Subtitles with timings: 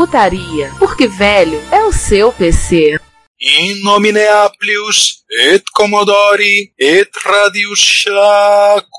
[0.00, 2.98] Retrocomputaria, porque velho é o seu PC.
[3.40, 8.90] In nomine Applius et Commodori et Radius Shacus.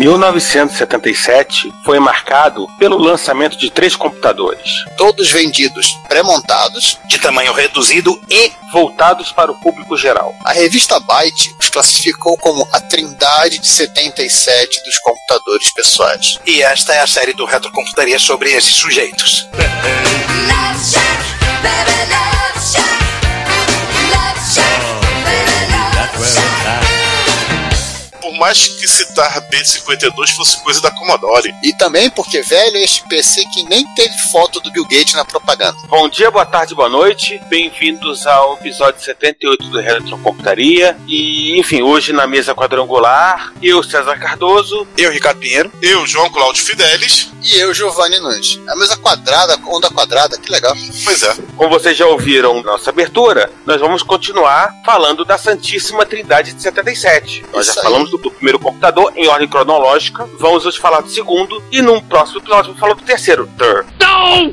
[0.00, 6.98] 1977 foi marcado pelo lançamento de três computadores, Todos vendidos pré-montados.
[7.06, 10.34] De tamanho reduzido e voltados para o público geral.
[10.44, 16.38] A revista Byte os classificou como a trindade de 77 dos computadores pessoais.
[16.46, 19.48] E esta é a série do Retrocomputaria sobre esses sujeitos.
[28.40, 31.54] mais que citar B52 fosse coisa da Commodore.
[31.62, 35.26] E também porque, velho, é este PC que nem teve foto do Bill Gates na
[35.26, 35.76] propaganda.
[35.88, 37.38] Bom dia, boa tarde, boa noite.
[37.50, 40.96] Bem-vindos ao episódio 78 do Retrocomputaria.
[41.06, 44.88] E, enfim, hoje na mesa quadrangular, eu, César Cardoso.
[44.96, 45.70] Eu, Ricardo Pinheiro.
[45.82, 47.30] Eu, João Cláudio Fidelis.
[47.42, 48.58] E eu, Giovanni Nunes.
[48.68, 50.74] A mesa quadrada, onda quadrada, que legal.
[51.04, 51.34] Pois é.
[51.56, 57.44] Como vocês já ouviram nossa abertura, nós vamos continuar falando da Santíssima Trindade de 77.
[57.52, 57.84] Nós Isso já aí.
[57.84, 62.00] falamos do, do primeiro computador em ordem cronológica, vamos hoje falar do segundo, e num
[62.00, 63.46] próximo episódio vamos falar do terceiro.
[63.58, 63.88] Third.
[64.00, 64.52] Uh,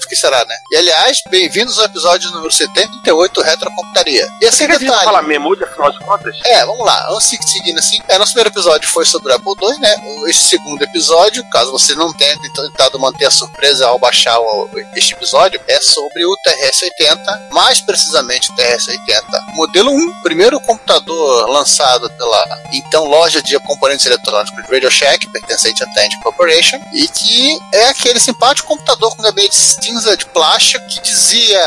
[0.00, 0.54] Por que será, né?
[0.72, 4.26] E aliás, bem-vindos ao episódio número 78 Retrocomputaria.
[4.40, 5.04] E assim, Você detalhe.
[5.04, 6.34] falar memória, afinal de contas?
[6.44, 7.98] É, vamos lá, vamos se- seguindo assim.
[8.08, 9.94] É, nosso primeiro episódio foi sobre o Apple II, né?
[10.28, 15.14] Este segundo episódio, caso você não tenha tentado manter a surpresa ao baixar o- este
[15.14, 22.44] episódio, é sobre o TRS-80, mais precisamente o TRS-80 modelo 1, primeiro computador lançado pela
[22.72, 28.20] então loja de componentes eletrônicos Radio Shack, pertencente à Tandy Corporation, e que é aquele
[28.20, 31.60] simpático computador com gabinete cinza de plástico que dizia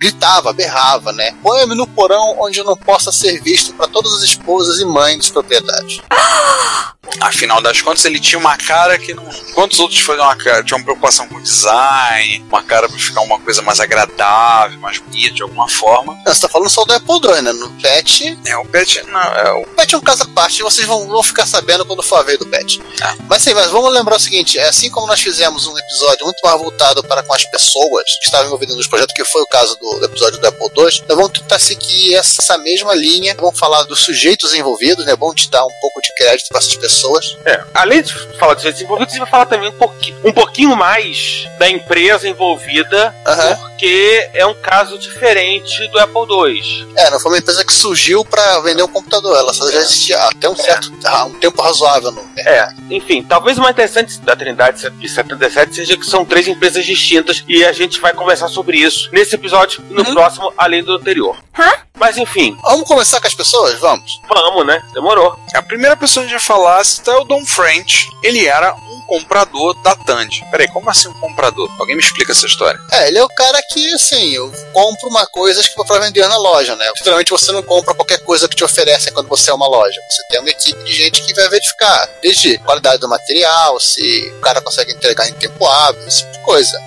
[0.00, 1.32] gritava, berrava, né?
[1.42, 5.18] Põe-me no porão onde eu não possa ser visto para todas as esposas e mães
[5.18, 6.00] dos proprietários.
[7.20, 9.24] Afinal das contas, ele tinha uma cara que não.
[9.54, 10.62] Quantos outros faziam uma cara?
[10.62, 14.98] Tinha uma preocupação com o design, uma cara pra ficar uma coisa mais agradável, mais
[14.98, 16.14] bonita de alguma forma.
[16.24, 17.52] Não, você tá falando só do Apple II, né?
[17.52, 20.60] No PET, É, o Pet não, é o o PET é um caso à parte
[20.60, 22.80] e vocês vão, vão ficar sabendo quando for a vez do PET.
[23.00, 23.14] Ah.
[23.28, 26.38] Mas sim, mas vamos lembrar o seguinte: é assim como nós fizemos um episódio muito
[26.44, 29.76] mais voltado para com as pessoas que estavam envolvidas nos projetos, que foi o caso
[29.76, 33.34] do, do episódio do Apple II, nós vamos tentar seguir essa mesma linha.
[33.38, 35.16] Vamos falar dos sujeitos envolvidos, né?
[35.16, 37.01] Vamos te dar um pouco de crédito para essas pessoas.
[37.44, 40.76] É, além de falar de gente envolvida, você vai falar também um pouquinho, um pouquinho
[40.76, 43.14] mais da empresa envolvida,
[43.58, 46.92] porque é um caso diferente do Apple II.
[46.96, 49.36] É, não foi uma empresa que surgiu para vender um computador.
[49.36, 53.22] Ela só já existia há até um certo há um tempo razoável no É, enfim,
[53.22, 57.64] talvez o mais interessante da Trindade de 77 seja que são três empresas distintas e
[57.64, 60.14] a gente vai conversar sobre isso nesse episódio e no Uhum.
[60.14, 61.36] próximo, além do anterior.
[61.94, 63.78] Mas enfim, Vamos começar com as pessoas?
[63.78, 64.20] Vamos.
[64.28, 64.82] vamos, né?
[64.92, 65.36] Demorou.
[65.54, 68.08] A primeira pessoa que a gente vai falar é o Don French.
[68.22, 70.44] Ele era um comprador da Tandy.
[70.50, 71.70] Peraí, como assim um comprador?
[71.78, 72.80] Alguém me explica essa história.
[72.90, 76.36] É, ele é o cara que, assim, eu compro uma coisa que pra vender na
[76.36, 76.86] loja, né?
[77.02, 80.00] Geralmente você não compra qualquer coisa que te oferecem quando você é uma loja.
[80.08, 82.08] Você tem uma equipe de gente que vai verificar.
[82.22, 86.38] Desde qualidade do material, se o cara consegue entregar em tempo hábil, esse tipo de
[86.40, 86.78] coisa.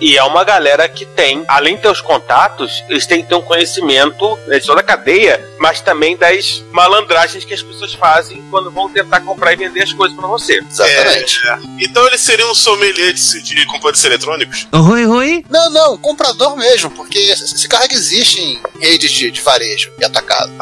[0.00, 3.34] E é uma galera que tem, além de ter os contatos, eles têm que ter
[3.34, 8.42] um conhecimento né, de toda a cadeia, mas também das malandragens que as pessoas fazem
[8.50, 10.58] quando vão tentar comprar e vender as coisas pra você.
[10.58, 11.38] Exatamente.
[11.48, 14.66] É, então ele seria um sommelier de, de componentes eletrônicos?
[14.72, 15.44] Oi, oi.
[15.48, 20.52] Não, não, comprador mesmo, porque esse carro existe em redes de, de varejo e atacado.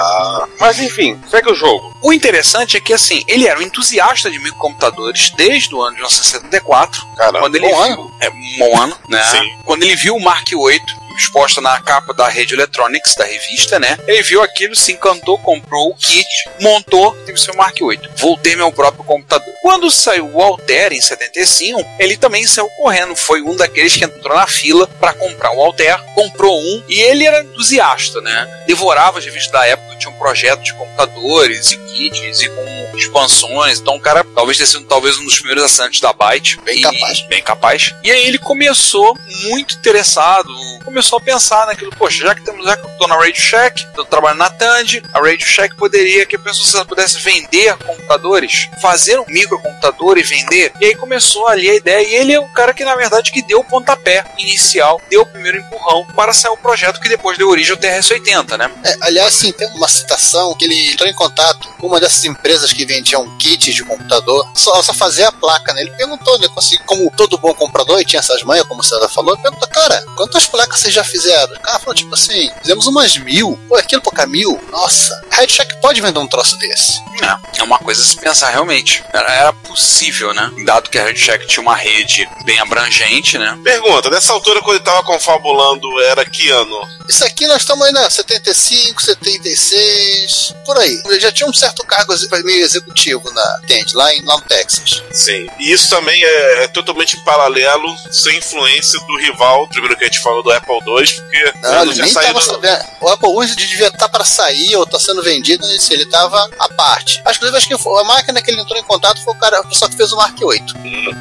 [0.58, 1.96] Mas enfim, segue o jogo.
[2.02, 6.02] O interessante é que, assim, ele era um entusiasta de microcomputadores desde o ano de
[6.02, 7.06] 1974.
[7.16, 7.40] Caramba.
[7.40, 8.10] quando ele bom viu.
[8.20, 9.22] É um bom ano, né?
[9.64, 10.82] Quando ele viu o Mark VIII,
[11.20, 13.98] exposta na capa da Rede Electronics, da revista, né?
[14.06, 16.26] Ele viu aquilo, se encantou, comprou o kit,
[16.60, 18.10] montou, teve seu Mark 8.
[18.16, 19.48] Voltei meu próprio computador.
[19.62, 23.14] Quando saiu o Altair em 75, ele também saiu correndo.
[23.14, 27.24] Foi um daqueles que entrou na fila para comprar o Altair, comprou um e ele
[27.26, 28.64] era entusiasta, né?
[28.66, 33.78] Devorava as revistas da época, tinha um projeto de computadores e kits e com expansões.
[33.80, 36.58] Então o cara talvez tenha sido talvez um dos primeiros assinantes da Byte.
[36.62, 37.26] Bem E- capaz.
[37.28, 37.94] Bem capaz.
[38.02, 40.48] E aí ele começou muito interessado,
[40.84, 43.86] começou a pensar naquilo, poxa, já que temos, já que eu tô na Radio Shack,
[43.94, 47.76] tô trabalhando na Tandy, a Radio Shack poderia, que a pessoa se ela pudesse vender
[47.78, 50.72] computadores, fazer um microcomputador e vender.
[50.80, 53.42] E aí começou ali a ideia, e ele é o cara que na verdade que
[53.42, 57.48] deu o pontapé inicial, deu o primeiro empurrão para sair o projeto que depois deu
[57.48, 58.70] origem ao TRS-80, né?
[58.84, 62.72] É, aliás, sim, tem uma citação que ele entrou em contato com uma dessas empresas
[62.72, 65.82] que vendiam kits de computador, só, só fazer a placa, né?
[65.82, 66.48] Ele perguntou, né?
[66.54, 69.68] consegui- Como todo bom comprador, e tinha essas manhas, como o César falou, ele perguntou,
[69.68, 71.54] cara, quantas placas vocês já fizeram?
[71.54, 73.58] O cara falou, tipo assim, fizemos umas mil.
[73.68, 74.60] Pô, aquilo pouca mil?
[74.70, 77.00] Nossa, a Red Shack pode vender um troço desse.
[77.22, 79.02] É, é uma coisa a se pensar realmente.
[79.12, 80.50] Era, era possível, né?
[80.64, 83.58] Dado que a Red Shack tinha uma rede bem abrangente, né?
[83.62, 86.80] Pergunta, nessa altura quando ele tava confabulando, era que ano?
[87.08, 91.02] Isso aqui nós estamos aí na 75, 76, por aí.
[91.06, 92.14] Ele já tinha um certo cargo
[92.44, 95.02] meio executivo na Tend, lá, em, lá no Texas.
[95.12, 95.46] Sim.
[95.58, 100.20] E isso também é, é totalmente paralelo, sem influência do rival, primeiro que a gente
[100.20, 102.84] falou do Apple II, porque Não, ele nem tava do- sabendo.
[103.00, 106.68] O Apple I devia estar para sair ou tá sendo vendido, assim, ele tava à
[106.68, 107.20] parte.
[107.24, 109.68] Acho que acho que a máquina que ele entrou em contato foi o cara, o
[109.68, 110.74] pessoal que fez o Mark 8.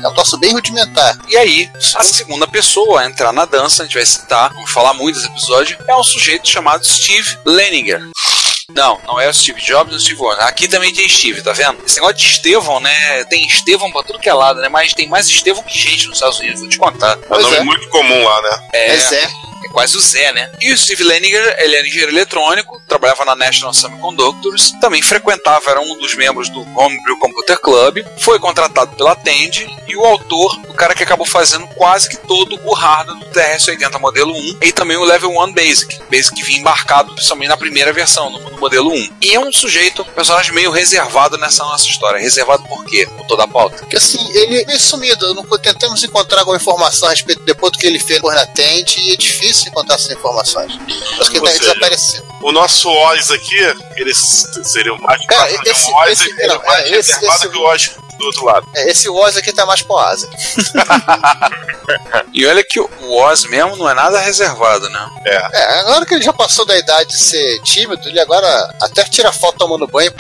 [0.04, 1.18] É um troço bem rudimentar.
[1.28, 4.94] E aí, a segunda pessoa a entrar na dança, a gente vai citar, vamos falar
[4.94, 8.10] muito desse episódio, é um sujeito chamado Steve Leninger.
[8.72, 10.48] Não, não é o Steve Jobs, é o Steve Wozniak.
[10.50, 11.84] Aqui também tem Steve, tá vendo?
[11.84, 13.24] Esse negócio de Estevão, né?
[13.26, 14.70] Tem Estevão pra tudo que é lado, né?
[14.70, 17.18] Mas tem mais Estevão que gente nos Estados Unidos, vou te contar.
[17.30, 17.64] É um nome é.
[17.64, 18.68] muito comum lá, né?
[18.74, 19.24] É, Zé.
[19.24, 19.30] é
[19.72, 20.52] quase o Zé, né?
[20.60, 25.80] E o Steve Leninger, ele era engenheiro eletrônico, trabalhava na National Semiconductors, também frequentava, era
[25.80, 30.74] um dos membros do Homebrew Computer Club, foi contratado pela Tandy e o autor, o
[30.74, 34.98] cara que acabou fazendo quase que todo o hardware do TRS-80 modelo 1 e também
[34.98, 38.92] o Level 1 Basic, Basic que vinha embarcado principalmente na primeira versão, no, no modelo
[38.92, 39.10] 1.
[39.22, 42.20] E é um sujeito, um personagem meio reservado nessa nossa história.
[42.20, 43.08] Reservado por quê?
[43.18, 43.78] Por toda a pauta.
[43.78, 45.34] Porque assim, ele é meio sumido.
[45.34, 49.14] Não, tentamos encontrar alguma informação a respeito depois do que ele fez na Tend e
[49.14, 50.72] é difícil encontrar essas informações.
[51.20, 52.29] Acho que ele tá seja, desaparecendo.
[52.42, 53.58] O nosso Oz aqui,
[53.98, 56.80] ele seria o mais Cara, próximo de esse- um Oz, esse- ele é não, mais
[56.86, 58.70] é, esse- reservado esse- que o Oz do outro lado.
[58.76, 60.30] É, esse Woz aqui tá mais pro asa.
[62.34, 65.10] E olha que o Oz mesmo não é nada reservado, né?
[65.26, 68.48] É, agora que ele já passou da idade de ser tímido, ele agora
[68.80, 70.14] até tira foto tomando banho.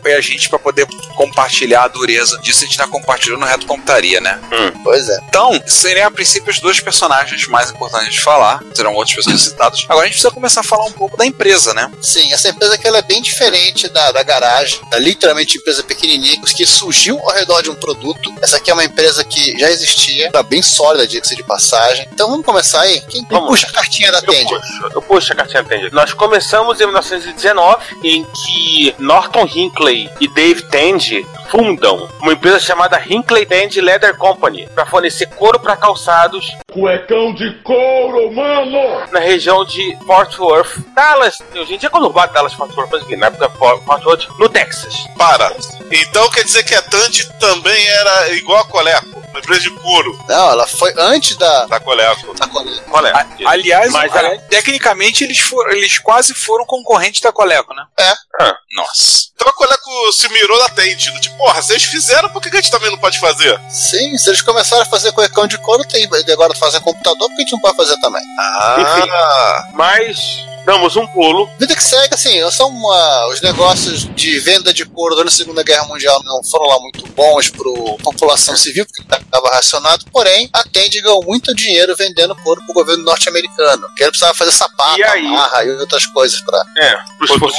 [0.00, 0.86] Foi a gente pra poder
[1.16, 4.40] compartilhar a dureza disso, a gente tá compartilhando no Reto Computaria, né?
[4.82, 5.18] Pois é.
[5.28, 9.84] Então, seriam a princípio os dois personagens mais importantes de falar, terão outros personagens citados.
[9.88, 11.90] Agora a gente precisa começar a falar um pouco da empresa, né?
[12.00, 16.40] Sim, essa empresa aqui ela é bem diferente da, da garagem, da literalmente empresa pequenininha
[16.56, 18.32] que surgiu ao redor de um produto.
[18.42, 22.06] Essa aqui é uma empresa que já existia, tá bem sólida, diga-se de passagem.
[22.12, 23.00] Então vamos começar aí.
[23.02, 23.48] Quem, quem Vamos.
[23.50, 24.54] puxa a cartinha da Eu Tende?
[24.54, 25.90] puxo, eu puxo a cartinha Tandy.
[25.92, 33.02] Nós começamos em 1919, em que Norton Hinckley e Dave Tandy fundam uma empresa chamada
[33.04, 39.06] Hinckley Tandy Leather Company para fornecer couro para calçados Cuecão de couro, mano!
[39.10, 41.38] na região de Fort Worth, Dallas.
[41.54, 44.48] Hoje em dia é conurbado Dallas, Fort Worth, mas na época Fort Fort Worth, no
[44.48, 44.94] Texas.
[45.16, 45.52] Para.
[45.90, 50.18] Então quer dizer que a Tandy também era igual a Coleco, uma empresa de couro
[50.28, 51.66] Não, ela foi antes da.
[51.66, 52.34] da Coleco.
[52.34, 52.46] da.
[52.48, 53.10] Qual é?
[53.12, 57.84] A- aliás, Mas, a- é- tecnicamente eles, foram, eles quase foram concorrentes da Coleco, né?
[57.98, 58.12] É.
[58.40, 58.56] Ah.
[58.74, 59.30] Nossa.
[59.34, 62.60] Então a Coleco se mirou na do Tipo, porra, vocês fizeram, por que que a
[62.60, 63.58] gente também não pode fazer?
[63.70, 67.44] Sim, se eles começaram a fazer cuecão de couro, tem agora fazem computador, porque a
[67.44, 68.22] gente não pode fazer também.
[68.38, 70.18] Ah, Mas
[70.64, 71.48] damos um pulo.
[71.58, 75.62] Vida que segue, assim, são uma, os negócios de venda de couro durante a Segunda
[75.62, 80.48] Guerra Mundial não foram lá muito bons para a população civil, porque estava racionado, porém,
[80.52, 84.52] a Tandy ganhou muito dinheiro vendendo couro para o governo norte-americano, que ele precisava fazer
[84.52, 85.26] sapato, E aí?
[85.26, 86.98] amarra e outras coisas para É,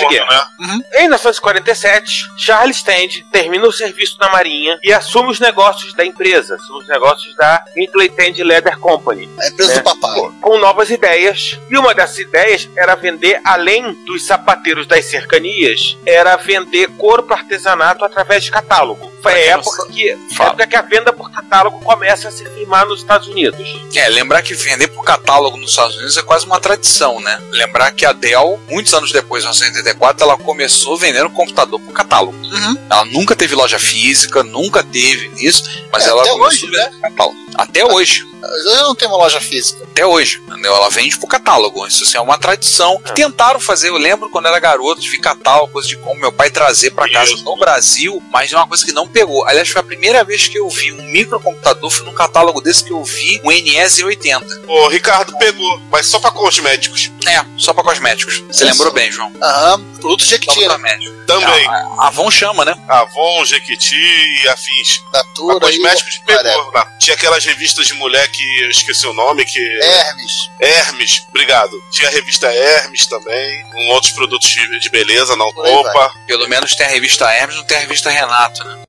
[0.10, 0.50] Guerra.
[0.60, 0.80] né?
[0.96, 6.56] Em 1947, Charles Tandy termina o serviço na Marinha e assume os negócios da empresa,
[6.56, 9.30] assume os negócios da Hinckley Tandy Leather Company.
[9.40, 9.78] a empresa É.
[9.78, 10.22] do papai.
[10.42, 11.58] com novas ideias.
[11.70, 17.38] E uma dessas ideias era vender, além dos sapateiros das cercanias, era vender couro para
[17.38, 19.11] artesanato através de catálogo.
[19.22, 23.28] Foi época que, época que a venda por catálogo começa a se firmar nos Estados
[23.28, 23.60] Unidos.
[23.96, 27.42] É, lembrar que vender por catálogo nos Estados Unidos é quase uma tradição, né?
[27.52, 32.38] Lembrar que a Dell, muitos anos depois, em 1984, ela começou vendendo computador por catálogo.
[32.38, 32.88] Uhum.
[32.90, 36.70] Ela nunca teve loja física, nunca teve isso, mas É, ela até começou hoje, a
[36.70, 37.38] vender por catálogo.
[37.56, 38.31] Até hoje.
[38.42, 39.84] Eu não tenho uma loja física.
[39.84, 40.76] Até hoje, entendeu?
[40.76, 41.86] Ela vende por catálogo.
[41.88, 43.02] Isso assim, é uma tradição.
[43.02, 46.32] Que tentaram fazer, eu lembro quando era garoto, de vir catálogo, coisa de como meu
[46.32, 49.46] pai trazer pra casa no Brasil, mas é uma coisa que não pegou.
[49.48, 52.92] Aliás, foi a primeira vez que eu vi um microcomputador, foi num catálogo desse que
[52.92, 54.62] eu vi um NES 80.
[54.68, 57.12] O Ricardo pegou, mas só pra cosméticos.
[57.28, 58.40] É, só pra cosméticos.
[58.52, 58.66] Você Isso.
[58.66, 59.32] lembrou bem, João?
[59.42, 59.82] Aham.
[60.00, 60.90] Produto Só Jequiti, pra né?
[60.90, 61.22] cosméticos.
[61.28, 61.68] Também.
[61.68, 62.76] A, a Avon chama, né?
[62.90, 63.96] Avon, Jequiti
[64.44, 65.04] e afins.
[65.14, 66.86] A Natura cosméticos e pegou lá.
[67.00, 69.60] Tinha aquelas revistas de mulher que eu esqueci o nome, que.
[69.60, 70.50] Hermes.
[70.60, 71.72] Hermes, obrigado.
[71.92, 76.12] Tinha a revista Hermes também, com outros produtos de beleza, não roupa.
[76.28, 78.84] Pelo menos tem a revista Hermes, não tem a revista Renato, né?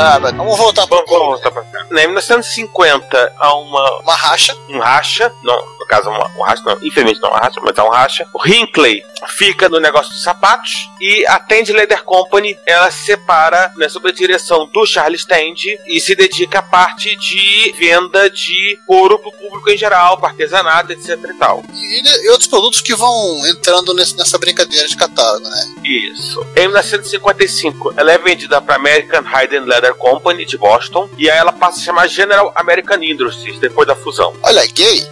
[0.00, 1.86] Ah, mas vamos voltar pro Vamos, vamos voltar pra cá.
[1.90, 4.56] Em 1950, há uma, Uma racha.
[4.68, 7.76] um racha, não, no caso, uma, um racha, não, infelizmente não é um racha, mas
[7.78, 8.26] é um racha.
[8.32, 9.02] O Hinckley
[9.36, 14.08] fica no negócio dos sapatos e a Tandy Leather Company, ela se separa né, sob
[14.08, 19.32] a direção do Charles Tandy e se dedica à parte de venda de couro pro
[19.32, 21.62] público em geral, para artesanato, etc e tal.
[21.72, 25.74] E, e outros produtos que vão entrando nesse- nessa brincadeira de catálogo, né?
[25.84, 26.40] Isso.
[26.56, 31.38] Em 1955, ela é vendida para American Hide and Leather Company de Boston e aí
[31.38, 34.34] ela passa a chamar General American Industries depois da fusão.
[34.42, 35.08] Olha, gay.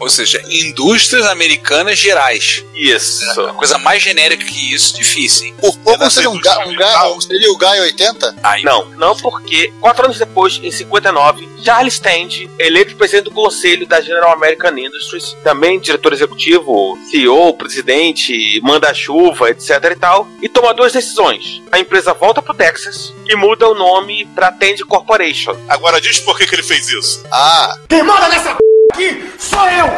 [0.00, 2.64] Ou seja, indústrias americanas gerais.
[2.74, 3.24] Isso.
[3.42, 5.46] Uma coisa mais genérica que isso, difícil.
[5.46, 5.54] hein?
[5.60, 8.36] Por pouco Era seria um, ga, um, ga, um, seria o Gai 80?
[8.42, 13.86] Aí, Não, não porque quatro anos depois, em 59, Charles Tandy, eleito presidente do conselho
[13.86, 20.72] da General American Industries, também diretor executivo, CEO, presidente, manda-chuva, etc e tal, e toma
[20.74, 21.60] duas decisões.
[21.72, 25.56] A empresa volta pro Texas e muda o nome para Tandy Corporation.
[25.68, 27.24] Agora diz por que, que ele fez isso.
[27.32, 29.88] Ah, Quem manda nessa p aqui sou eu!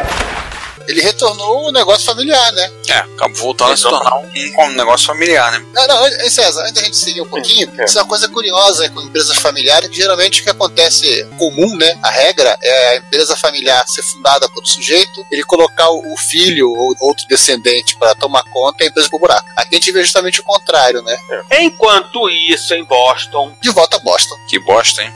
[0.87, 2.69] ele retornou o negócio familiar, né?
[2.89, 4.27] É, acabou voltando a se tornar um,
[4.65, 5.63] um negócio familiar, né?
[5.73, 7.85] Não, não, an- César, antes da gente seguir um pouquinho, É.
[7.85, 11.97] isso é uma coisa curiosa com empresas familiares, que geralmente o que acontece comum, né?
[12.03, 16.67] A regra é a empresa familiar ser fundada por um sujeito, ele colocar o filho
[16.69, 19.47] ou outro descendente para tomar conta e a empresa pro buraco.
[19.55, 21.15] Aqui a gente vê justamente o contrário, né?
[21.59, 24.35] Enquanto isso, em Boston, De volta a Boston.
[24.49, 25.13] Que bosta, hein?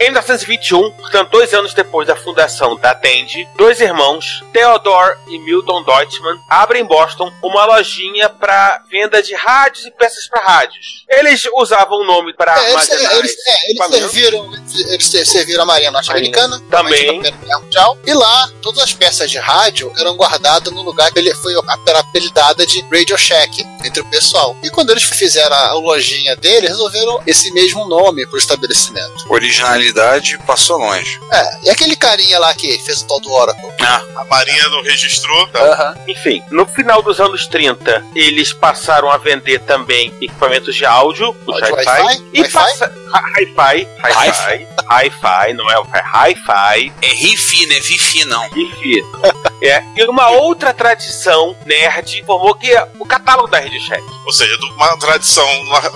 [0.00, 5.82] Em 1921, portanto, dois anos depois da fundação da Tandy, dois irmãos, Theodore e Milton
[5.82, 11.04] Deutschman, abrem em Boston uma lojinha para venda de rádios e peças para rádios.
[11.08, 13.98] Eles usavam o nome para É, eles, armazenar eles, é, eles equipamentos.
[14.12, 14.54] serviram,
[14.92, 17.20] eles ser- serviram a Marinha Norte-Americana, Também.
[17.62, 21.54] Mundial, e lá todas as peças de rádio eram guardadas no lugar que ele foi
[21.94, 24.56] apelidada de Radio Shack entre o pessoal.
[24.62, 29.14] E quando eles fizeram a lojinha dele, resolveram esse mesmo nome pro estabelecimento.
[29.30, 31.18] Originalidade passou longe.
[31.32, 33.70] É, e aquele carinha lá que fez o tal do Oracle.
[33.80, 35.60] Ah, A Marinha não registrou, tá?
[35.60, 35.94] Aham.
[36.08, 41.62] Enfim, no final dos anos 30, eles passaram a vender também equipamentos de áudio, os
[41.62, 42.52] Áudio hi-fi, e Wi-Fi?
[42.52, 42.86] passa...
[42.86, 47.80] hi- Hi-fi, hi-fi, hi-fi, não é o hi-fi, é Rifi, né?
[47.80, 48.44] Vifi, não.
[48.46, 49.00] Enfim.
[49.62, 54.02] É, e uma outra tradição nerd formou que o catálogo da Rede Check.
[54.26, 55.48] Ou seja, de uma tradição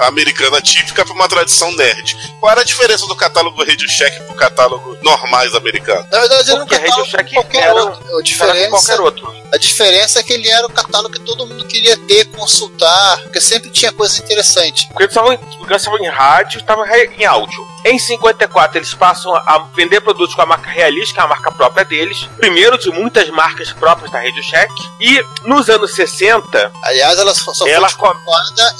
[0.07, 2.17] americana típica para uma tradição nerd.
[2.41, 6.07] Qual era a diferença do catálogo Radio Shack pro catálogo normais americano?
[6.11, 8.09] Na verdade, era um Porque a Radio catálogo Shack qualquer era- outro.
[8.15, 9.40] Era diferença, qualquer outro.
[9.53, 13.41] A diferença é que ele era o catálogo que todo mundo queria ter, consultar, porque
[13.41, 14.87] sempre tinha coisa interessante.
[14.89, 15.39] Porque eles estavam,
[15.77, 17.71] estavam em rádio, estavam em áudio.
[17.85, 21.51] Em 54, eles passam a vender produtos com a marca Realist, que é a marca
[21.51, 22.29] própria deles.
[22.37, 24.73] Primeiro de muitas marcas próprias da Radio Shack.
[25.01, 28.11] E nos anos 60, Aliás, ela só, só ela foi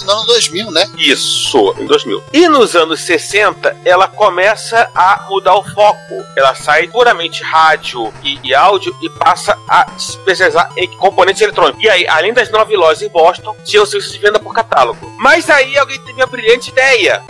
[0.05, 0.91] no ano 2000, né?
[0.97, 2.25] Isso, em 2000.
[2.33, 6.25] E nos anos 60, ela começa a mudar o foco.
[6.37, 11.83] Ela sai puramente rádio e, e áudio e passa a especializar em componentes eletrônicos.
[11.83, 14.99] E aí, além das nove lojas em Boston, tinha o serviço de venda por catálogo.
[15.19, 17.23] Mas aí alguém teve a brilhante ideia.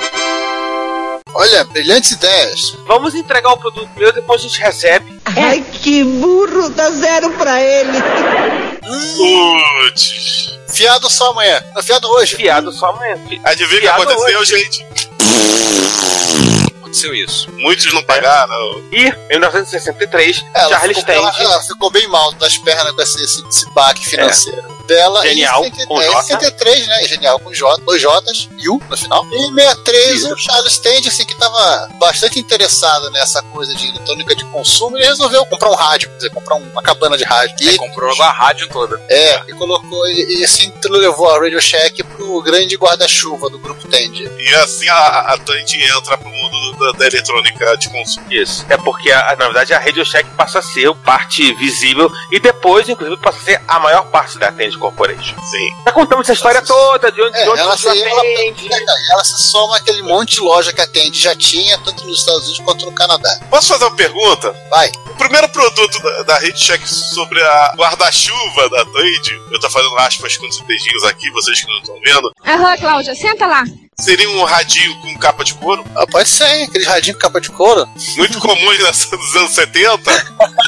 [1.35, 2.77] Olha, brilhantes ideias.
[2.87, 5.21] Vamos entregar o produto primeiro, depois a gente recebe.
[5.25, 7.99] Ai, que burro, dá zero pra ele.
[9.17, 10.59] Putz.
[10.69, 11.65] Fiado só amanhã.
[11.75, 12.37] Não, fiado hoje.
[12.37, 13.17] Fiado só amanhã.
[13.45, 14.59] Adivinha o que aconteceu, hoje.
[14.59, 14.87] gente?
[16.79, 17.51] Aconteceu isso.
[17.53, 18.55] Muitos não pagaram.
[18.93, 21.45] E, em 1963, Ela Charles ficou, ela, Tandy...
[21.45, 24.70] ela ficou bem mal das pernas com esse, esse, esse baque financeiro.
[24.91, 26.23] Dela Genial, em 70, com é, J.
[26.23, 27.03] 73, né?
[27.07, 29.25] Genial com J, dois J's e U no final.
[29.31, 34.35] E em 63, o Charles Stand, assim, que tava bastante interessado nessa coisa de eletrônica
[34.35, 37.55] de consumo, ele resolveu comprar um rádio, quer dizer, comprar uma cabana de rádio.
[37.61, 39.01] Ele comprou a rádio toda.
[39.09, 43.87] É, e colocou, e, e assim levou a Radio Shack pro grande guarda-chuva do grupo
[43.89, 44.29] Tandy.
[44.39, 48.27] E assim a, a Tandy entra pro mundo da, da eletrônica de consumo.
[48.33, 48.67] Isso.
[48.69, 52.89] É porque, a- na verdade, a Radio Shack passa a ser parte visível e depois,
[52.89, 55.37] inclusive, passa a ser a maior parte da Atende Corporation.
[55.45, 55.69] Sim.
[55.85, 58.69] Já contamos essa história toda, de onde, É, de onde ela, se, ela, Atende.
[59.13, 62.43] ela se soma aquele monte de loja que a Tandy já tinha, tanto nos Estados
[62.45, 63.31] Unidos quanto no Canadá.
[63.51, 64.53] Posso fazer uma pergunta?
[64.71, 64.91] Vai.
[65.07, 69.97] O primeiro produto da, da Rede Check sobre a guarda-chuva da Tandy, eu tô fazendo
[69.99, 73.65] aspas com os dedinhos aqui, vocês que não estão vendo, Aham, Cláudia, senta lá.
[74.01, 76.65] Seria um radinho com capa de couro, Ah, pode ser, hein?
[76.69, 77.89] Aquele radinho com capa de couro.
[78.17, 80.11] muito comum nos anos 70,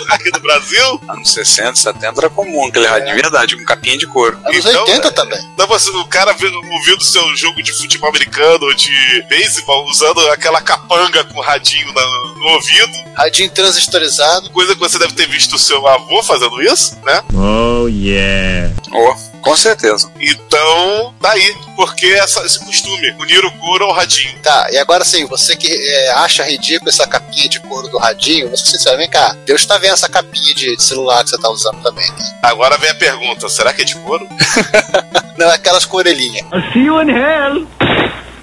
[0.09, 1.01] aqui no Brasil.
[1.09, 4.39] Anos 60, 70 era comum aquele rádio de verdade, com capinha de couro.
[4.45, 5.11] Anos Então, 80 é.
[5.11, 5.39] também.
[5.55, 8.93] Então você, o cara ouvindo seu jogo de futebol americano ou de
[9.29, 14.51] beisebol, usando aquela capanga com radinho na- no ouvido, Radinho transistorizado.
[14.51, 17.23] coisa que você deve ter visto o seu avô fazendo isso, né?
[17.35, 18.73] Oh, yeah.
[18.93, 20.11] Oh, com certeza.
[20.21, 24.39] Então, daí, porque essa- esse costume, unir o couro ao radinho.
[24.43, 28.49] Tá, e agora sim, você que é, acha ridículo essa capinha de couro do radinho,
[28.51, 31.49] você sincero, vem cá, Deus tá vendo essa capinha de, de celular que você tá
[31.51, 32.07] usando também.
[32.07, 32.25] tá?
[32.45, 34.27] Agora vem a pergunta: será que é de couro?
[35.37, 36.45] Não, é aquelas com orelhinha.
[36.53, 37.67] I'll see you in hell.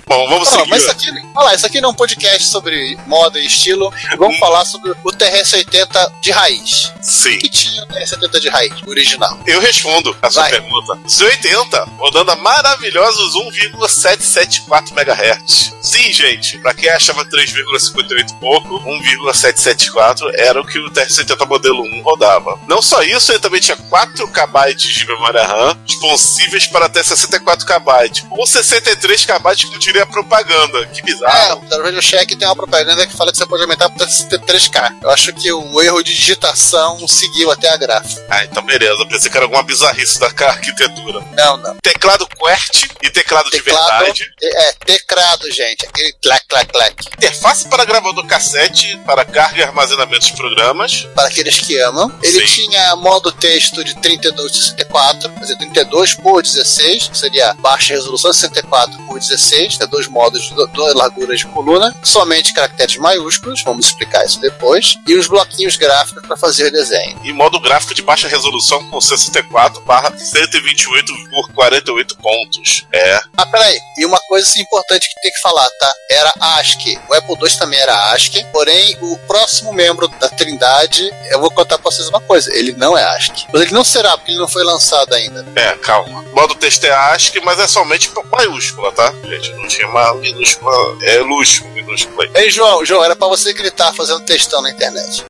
[0.09, 0.67] Bom, vamos seguir.
[0.67, 3.93] mas isso aqui, olha lá, isso aqui não é um podcast sobre moda e estilo.
[4.17, 6.91] Vamos falar sobre o TRS-80 de raiz.
[6.99, 7.35] Sim.
[7.35, 9.39] O que tinha o TRS-80 de raiz, original?
[9.45, 10.51] Eu respondo a sua Vai.
[10.51, 10.95] pergunta.
[11.07, 15.75] Z80, rodando a maravilhosos 1,774 MHz.
[15.79, 21.83] Sim, gente, pra quem achava 3,58 e pouco, 1,774 era o que o TR-70 modelo
[21.83, 22.59] 1 rodava.
[22.67, 27.63] Não só isso, ele também tinha 4 KB de memória RAM, responsíveis para até 64
[27.65, 30.85] KB, ou 63 KB que não diria propaganda.
[30.87, 31.65] Que É, bizarro.
[31.71, 34.95] o Radio Shack tem uma propaganda que fala que você pode aumentar para 3K.
[35.01, 38.25] Eu acho que o erro de digitação seguiu até a gráfica.
[38.29, 38.93] Ah, então beleza.
[39.01, 41.21] Eu pensei que era alguma bizarrice da arquitetura.
[41.35, 41.75] Não, não.
[41.81, 44.31] Teclado QWERTY e teclado, de verdade.
[44.41, 45.85] É, teclado, gente.
[45.85, 47.07] Aquele clac, clac, clac.
[47.17, 51.07] Interface para gravador cassete, para carga e armazenamento de programas.
[51.15, 52.11] Para aqueles que amam.
[52.21, 52.67] Ele Sim.
[52.69, 57.93] tinha modo texto de 32 por 64, quer dizer, 32 por 16, que seria baixa
[57.93, 62.97] resolução, 64 por 16, né, dois modos de do- duas larguras de coluna, somente caracteres
[62.97, 67.19] maiúsculos, vamos explicar isso depois, e os bloquinhos gráficos para fazer desenho.
[67.23, 72.85] E modo gráfico de baixa resolução com 64 barra 128 por 48 pontos.
[72.93, 73.19] É.
[73.37, 75.93] Ah, peraí, e uma coisa assim, importante que tem que falar, tá?
[76.11, 76.99] Era ASCII.
[77.09, 81.77] O Apple II também era ASCII, porém o próximo membro da Trindade, eu vou contar
[81.77, 83.47] pra vocês uma coisa, ele não é ASCII.
[83.51, 85.45] Mas ele não será, porque ele não foi lançado ainda.
[85.55, 86.23] É, calma.
[86.33, 89.13] Modo texto é ASCII, mas é somente maiúscula, tá?
[89.23, 90.73] Gente, não uma minúscula.
[91.03, 92.43] É luxo, minúscula aí.
[92.43, 95.25] Ei, João, João, era pra você gritar fazendo textão na internet.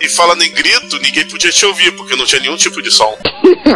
[0.00, 3.16] E falando em grito, ninguém podia te ouvir, porque não tinha nenhum tipo de som.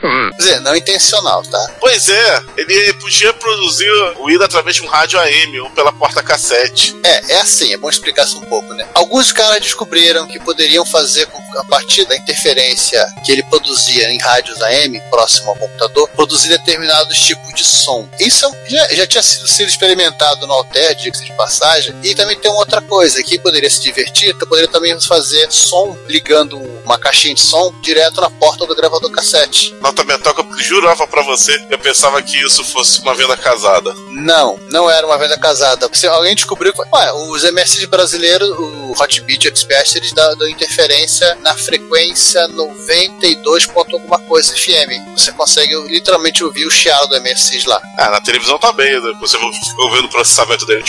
[0.00, 1.74] Quer dizer, não intencional, tá?
[1.80, 6.96] Pois é, ele podia produzir ruído através de um rádio AM ou pela porta cassete.
[7.04, 8.86] É, é assim, é bom explicar isso um pouco, né?
[8.94, 14.18] Alguns caras descobriram que poderiam fazer com a partir da interferência que ele produzia em
[14.18, 18.08] rádios AM, próximo ao computador, produzir determinados tipos de som.
[18.20, 20.58] Isso é um- já, já tinha sido, sido experimentado no
[20.98, 21.94] diga-se de passagem.
[22.02, 26.58] E também tem uma outra coisa, que poderia se divertir, poderia também fazer som ligando
[26.84, 29.74] uma caixinha de som direto na porta do gravador cassete.
[29.80, 33.94] Nota mental que eu jurava pra você, eu pensava que isso fosse uma venda casada.
[34.10, 35.88] Não, não era uma venda casada.
[35.92, 41.34] Se alguém descobriu que ué, os MSX brasileiros, o Hotbit Expert, eles dão, dão interferência
[41.36, 45.16] na frequência 92 ponto alguma coisa FM.
[45.16, 47.80] Você consegue literalmente ouvir o chiado do MSX lá.
[47.98, 49.12] Ah, na televisão tá bem, né?
[49.20, 50.84] Você vai ouvindo o processamento dele.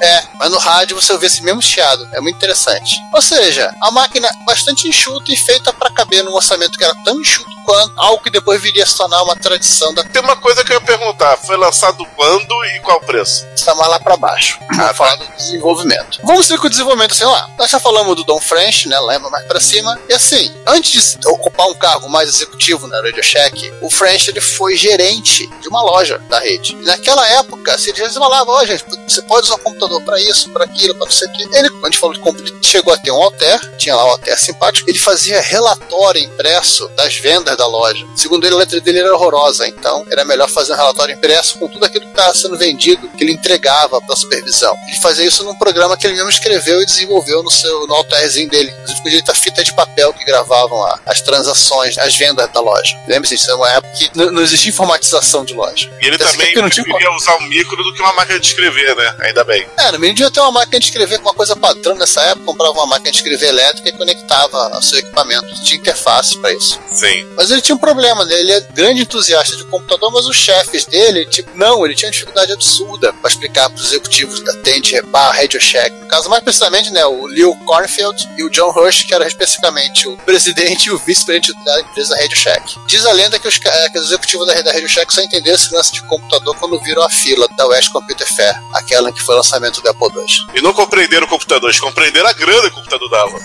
[0.00, 2.08] É, mas no rádio você ouve esse mesmo chiado.
[2.12, 2.96] É muito interessante.
[3.12, 7.20] Ou seja, a máquina bastante enxuta e feita para caber num orçamento que era tão
[7.20, 10.64] enxuto quanto algo que depois viria a se tornar uma tradição da Tem uma coisa
[10.64, 13.46] que eu ia perguntar: foi lançado quando e qual preço?
[13.54, 14.58] está mais lá para baixo.
[14.74, 16.20] Vamos falar do desenvolvimento.
[16.24, 17.48] Vamos ver com o desenvolvimento assim lá.
[17.58, 18.98] Nós já falamos do Don French, né?
[19.00, 19.98] Lembra mais para cima.
[20.08, 24.40] E assim, antes de ocupar um cargo mais executivo na Radio Shack, o French ele
[24.40, 26.74] foi gerente de uma loja da rede.
[26.74, 30.50] E naquela época, se eles falavam, ó, gente, você pode usar o computador para isso,
[30.50, 31.48] para aquilo, para não sei o quê.
[31.52, 34.10] Ele, quando a gente falou de computador, chegou a ter um Alter, tinha lá o
[34.10, 38.04] Alter simpático, ele fazia relatório impresso das vendas da loja.
[38.16, 41.68] Segundo ele, a letra dele era horrorosa, então era melhor fazer um relatório impresso com
[41.68, 44.74] tudo aquilo que estava sendo vendido, que ele entregava para supervisão.
[44.88, 48.48] Ele fazia isso num programa que ele mesmo escreveu e desenvolveu no seu no altarzinho
[48.48, 48.70] dele.
[48.70, 52.60] Inclusive com direito a fita de papel que gravavam a- as transações, as vendas da
[52.60, 52.94] loja.
[53.08, 55.90] Lembre-se, isso é uma época que n- não existia informatização de loja.
[56.00, 58.94] E ele também não tinha preferia usar um micro do que uma máquina de escrever,
[58.96, 59.16] né?
[59.20, 59.66] Ainda bem.
[59.78, 62.44] É, no mínimo devia ter uma máquina de escrever com uma coisa padrão nessa época,
[62.46, 65.46] comprava uma máquina de escrever elétrica e conectava ao seu equipamento.
[65.64, 66.78] Tinha interface para isso.
[66.90, 67.26] Sim.
[67.36, 68.34] Mas ele tinha um problema, né?
[68.34, 72.12] Ele é grande entusiasta de computador, mas os chefes dele, tipo, não, ele tinha uma
[72.12, 75.90] dificuldade absurda para explicar para os executivos da Tente barra Radio Shack.
[75.96, 80.08] No caso, mais precisamente, né, o Leo Cornfield e o John Rush, que era especificamente
[80.08, 82.78] o presidente e o vice-presidente da empresa Radio Shack.
[82.86, 85.56] Diz a lenda que os, ca- que os executivos da, da Radio Shack só entenderam
[85.56, 89.34] esse lance de computador quando viram a fila da West Computer Fair, aquela que foi
[89.34, 90.26] o lançamento do Apple II.
[90.54, 93.42] E não compreenderam o computador, eles compreenderam a grana que o computador dava.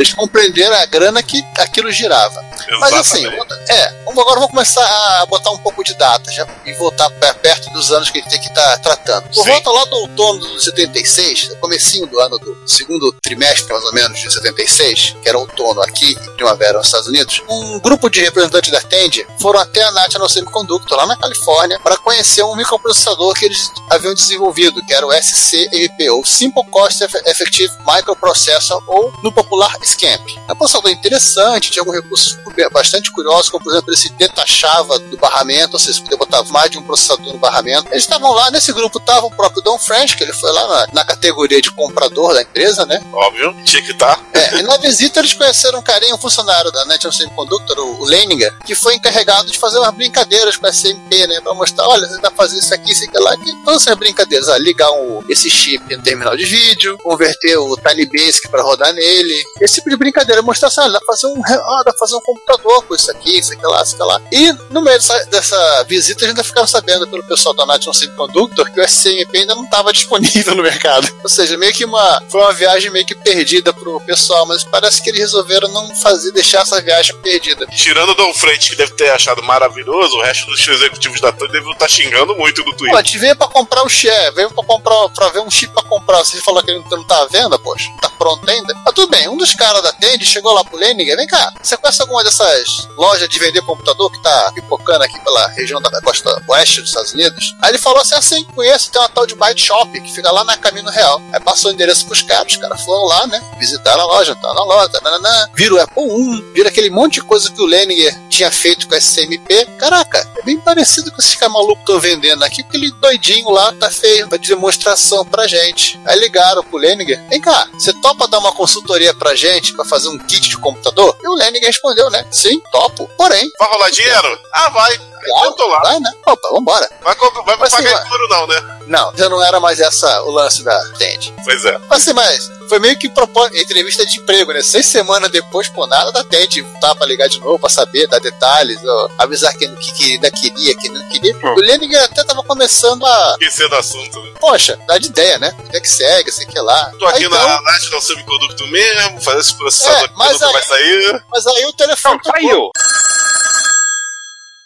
[0.00, 2.42] Eles compreenderam a grana que aquilo girava.
[2.80, 3.26] Mas assim,
[3.68, 4.82] é, agora vamos começar
[5.20, 8.30] a botar um pouco de data já, e voltar perto dos anos que a gente
[8.30, 9.24] tem que estar tratando.
[9.28, 9.50] Por Sim.
[9.50, 14.18] volta lá do outono de 76, comecinho do ano do segundo trimestre, mais ou menos,
[14.18, 18.70] de 76, que era outono aqui e primavera nos Estados Unidos, um grupo de representantes
[18.70, 23.44] da Tandy foram até a National Semiconductor, lá na Califórnia, para conhecer um microprocessador que
[23.44, 29.30] eles haviam desenvolvido, que era o SCMP, ou Simple Cost Eff- Effective Microprocessor, ou no
[29.32, 30.38] popular SCAMP.
[30.48, 32.38] É um processador interessante, tinha alguns recursos
[32.72, 36.42] bastante curiosos, como por exemplo, ele se detachava do barramento, ou seja, você podia botar
[36.44, 37.88] mais de um processador no barramento.
[37.90, 40.86] Eles estavam lá, nesse grupo estava o próprio Don French, que ele foi lá na,
[40.92, 43.00] na categoria de comprador da empresa, né?
[43.12, 44.20] Óbvio, tinha que estar.
[44.32, 48.04] É, e na visita eles conheceram um carinha, um funcionário da National Semiconductor, o, o
[48.04, 51.40] Leninger, que foi encarregado de fazer umas brincadeiras com a SMP, né?
[51.40, 53.36] Pra mostrar, olha, você dá pra fazer isso aqui, isso aqui lá.
[53.36, 57.76] Que todas essas brincadeiras, ah, ligar um, esse chip no terminal de vídeo, converter o
[57.76, 59.44] Tiny Basic pra rodar nele.
[59.60, 62.20] Esse tipo de brincadeira, mostrar assim, olha, dá pra fazer um, ah, dá fazer um
[62.20, 64.20] computador com isso aqui, isso aqui lá, isso aqui lá.
[64.32, 68.70] E no meio dessa, dessa visita, a gente ficaram sabendo pelo pessoal da National Semiconductor
[68.72, 71.08] que o SCMP ainda não estava disponível no mercado.
[71.22, 75.02] Ou seja, meio que uma, foi uma viagem meio que perdida pro pessoal, mas parece
[75.02, 77.66] que eles resolveram não fazer, deixar essa viagem perdida.
[77.66, 81.48] Tirando o Don Frente, que deve ter achado maravilhoso, o resto dos executivos da TAM
[81.48, 82.98] devem estar xingando muito no Pô, a Twitter.
[82.98, 86.18] gente veio pra comprar o share, veio pra comprar, pra ver um chip pra comprar.
[86.18, 88.74] Você falou que ele não tá à venda, poxa, não tá pronto ainda.
[88.84, 91.76] Mas tudo bem, um dos caras da Tende chegou lá pro Leninger, vem cá, você
[91.76, 96.42] conhece alguma dessas lojas de vender computador que tá pipocando aqui pela região da costa
[96.48, 97.54] oeste dos Estados Unidos?
[97.62, 100.42] Aí ele falou assim, assim, conheço, tem uma tal de Byte Shop, que fica lá
[100.44, 101.20] na Caminho Real.
[101.32, 104.54] Aí passou o endereço pros caras, os caras foram lá, né, visitaram a loja, tá
[104.54, 108.18] na loja, nananã, viram o Apple 1, viram aquele monte de coisa que o Leninger
[108.28, 109.66] tinha feito com a SCMP.
[109.78, 113.72] Caraca, é bem parecido com esses caras malucos que estão vendendo aqui, aquele doidinho lá
[113.72, 116.00] tá feio, pra demonstração pra gente.
[116.04, 120.08] Aí ligaram pro Leninger, vem cá, você topa dar uma consultoria pra gente pra fazer
[120.08, 121.16] um kit de computador?
[121.22, 122.24] E o Leninger respondeu, né?
[122.30, 123.08] Sim, topo.
[123.16, 124.40] Porém, Vai rolar dinheiro?
[124.52, 125.09] Ah, vai.
[125.24, 125.80] Claro, Eu tô lá.
[125.80, 126.10] vai, né?
[126.26, 126.90] Opa, vambora.
[127.02, 128.76] Vai, vai Mas pagar sim, em couro, não, né?
[128.86, 131.32] Não, já não era mais essa o lance da Tende.
[131.44, 131.78] Pois é.
[131.88, 134.62] Mas assim, mas foi meio que propósito, entrevista de emprego, né?
[134.62, 138.18] Seis semanas depois, pô, nada da Tende tá pra ligar de novo, pra saber, dar
[138.20, 141.36] detalhes, ó, avisar quem que, que ainda queria, quem não queria.
[141.36, 141.54] Hum.
[141.54, 144.32] O Leninger até tava começando a, Esquecendo o assunto, né?
[144.40, 145.52] poxa, dar de ideia, né?
[145.60, 146.90] Onde é que segue, sei que lá.
[146.98, 150.46] Tô aqui Aí, então, na National Semiconductor mesmo, fazer esse processador É, aqui que nunca
[150.46, 151.24] aí- vai sair.
[151.30, 152.70] Mas aí o telefone Não, saiu.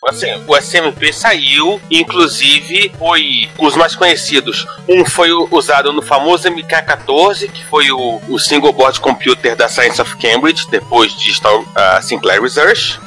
[0.07, 4.67] Assim, o SMP saiu, inclusive foi os mais conhecidos.
[4.89, 10.01] Um foi usado no famoso MK14, que foi o, o single board computer da Science
[10.01, 11.33] of Cambridge, depois de
[11.75, 13.01] ah, Sinclair Research.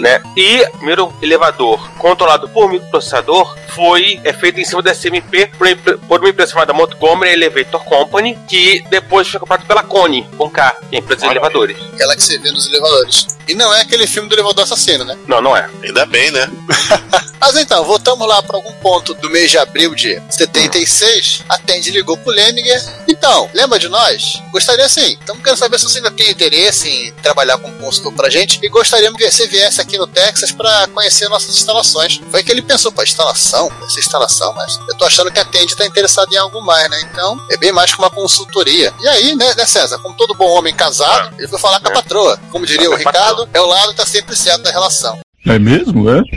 [0.00, 0.22] Né?
[0.36, 5.66] E o primeiro elevador controlado por microprocessador foi é, feito em cima da SMP por,
[5.66, 10.28] uma empre- por uma empresa chamada Montgomery Elevator Company, que depois foi comprado pela Cone,
[10.36, 11.76] com K, que é a empresa de elevadores.
[11.94, 13.26] aquela que você vê nos elevadores.
[13.48, 15.16] E não é aquele filme do elevador assassino, né?
[15.26, 15.68] Não, não é.
[15.82, 16.48] Ainda bem, né?
[17.40, 21.42] Mas então, voltamos lá para algum ponto do mês de abril de 76.
[21.48, 22.80] A Tandy ligou pro Leninger.
[23.08, 24.40] Então, lembra de nós?
[24.52, 25.16] Gostaria sim.
[25.18, 28.58] Estamos querendo saber se você ainda tem interesse em trabalhar como consultor pra gente.
[28.62, 32.20] E gostaríamos que você viesse aqui no Texas para conhecer nossas instalações.
[32.30, 33.70] Foi que ele pensou, pô, instalação?
[33.84, 37.00] Essa instalação, mas eu tô achando que a Tandy tá interessada em algo mais, né?
[37.10, 38.94] Então, é bem mais que uma consultoria.
[39.00, 39.98] E aí, né, né César?
[39.98, 42.40] Como todo bom homem casado, ele foi falar com a patroa.
[42.50, 45.18] Como diria o Ricardo, é o lado que tá sempre certo da relação.
[45.46, 46.22] É mesmo, é?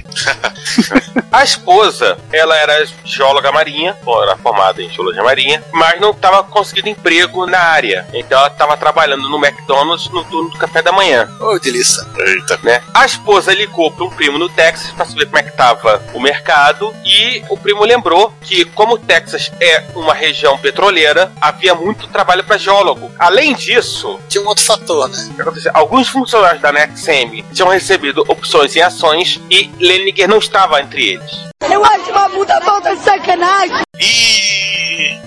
[1.31, 6.43] A esposa, ela era geóloga marinha, bom, era formada em geologia marinha, mas não estava
[6.43, 8.07] conseguindo emprego na área.
[8.13, 11.27] Então ela estava trabalhando no McDonald's no turno do café da manhã.
[11.39, 12.05] Ô, delícia.
[12.17, 12.59] Eita.
[12.61, 12.81] Né?
[12.93, 16.19] A esposa ligou para um primo no Texas para saber como é que estava o
[16.19, 22.07] mercado e o primo lembrou que como o Texas é uma região petroleira, havia muito
[22.07, 23.11] trabalho para geólogo.
[23.19, 25.29] Além disso, Tinha um outro fator, né?
[25.73, 31.52] Alguns funcionários da NextSemi tinham recebido opções em ações e Leniger não estava entre eles.
[31.71, 33.77] Eu acho uma puta falta de sacanagem.
[33.99, 34.63] Ih!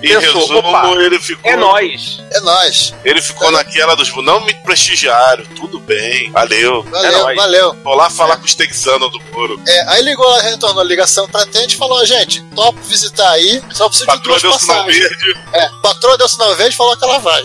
[0.01, 1.51] Em Pensou, resumo, opa, ele ficou.
[1.51, 2.21] É nós.
[2.31, 2.93] É nóis.
[3.03, 4.15] Ele ficou naquela dos.
[4.23, 6.83] Não me prestigiaram, tudo bem, valeu.
[6.83, 7.35] Valeu, nóis.
[7.35, 7.73] valeu.
[7.83, 9.59] Vou lá falar com os texanos do Moro.
[9.67, 13.61] É, aí ligou lá, retornou a ligação pra atende e falou: gente, topo visitar aí,
[13.71, 14.99] só preciso de Patroa duas deu sinal passagens.
[15.09, 15.39] verde.
[15.53, 17.43] É, patroa deu sinal verde e falou que ela vai.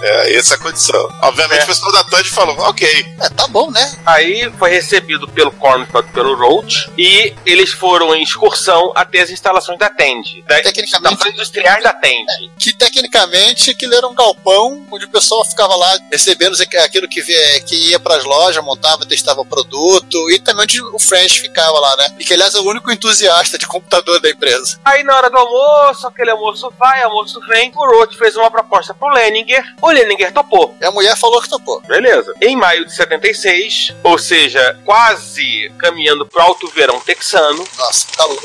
[0.00, 1.08] É, essa é a condição.
[1.22, 1.64] Obviamente É.
[1.64, 2.88] o pessoal da Tandy falou, ok.
[3.20, 3.98] É, tá bom, né?
[4.06, 9.78] Aí foi recebido pelo Cornfield pelo Roach e eles foram em excursão até as instalações
[9.78, 10.42] da Tend.
[10.46, 12.26] Da Tecnicamente- industriais da Tend.
[12.58, 17.60] Que tecnicamente aquilo era um galpão onde o pessoal ficava lá recebendo aquilo que, via-
[17.62, 21.96] que ia pras lojas, montava, testava o produto e também onde o French ficava lá,
[21.96, 22.14] né?
[22.18, 24.78] E que aliás é o único entusiasta de computador da empresa.
[24.84, 28.92] Aí na hora do almoço, aquele almoço vai, almoço vem, o Roach fez uma proposta
[28.94, 30.76] pro Leninger, o Leninger topou.
[30.80, 31.80] E a mulher falou que topou.
[31.82, 32.32] Beleza.
[32.40, 38.38] Em maio de 76, ou seja, quase caminhando pro alto verão texano, Nossa, calor.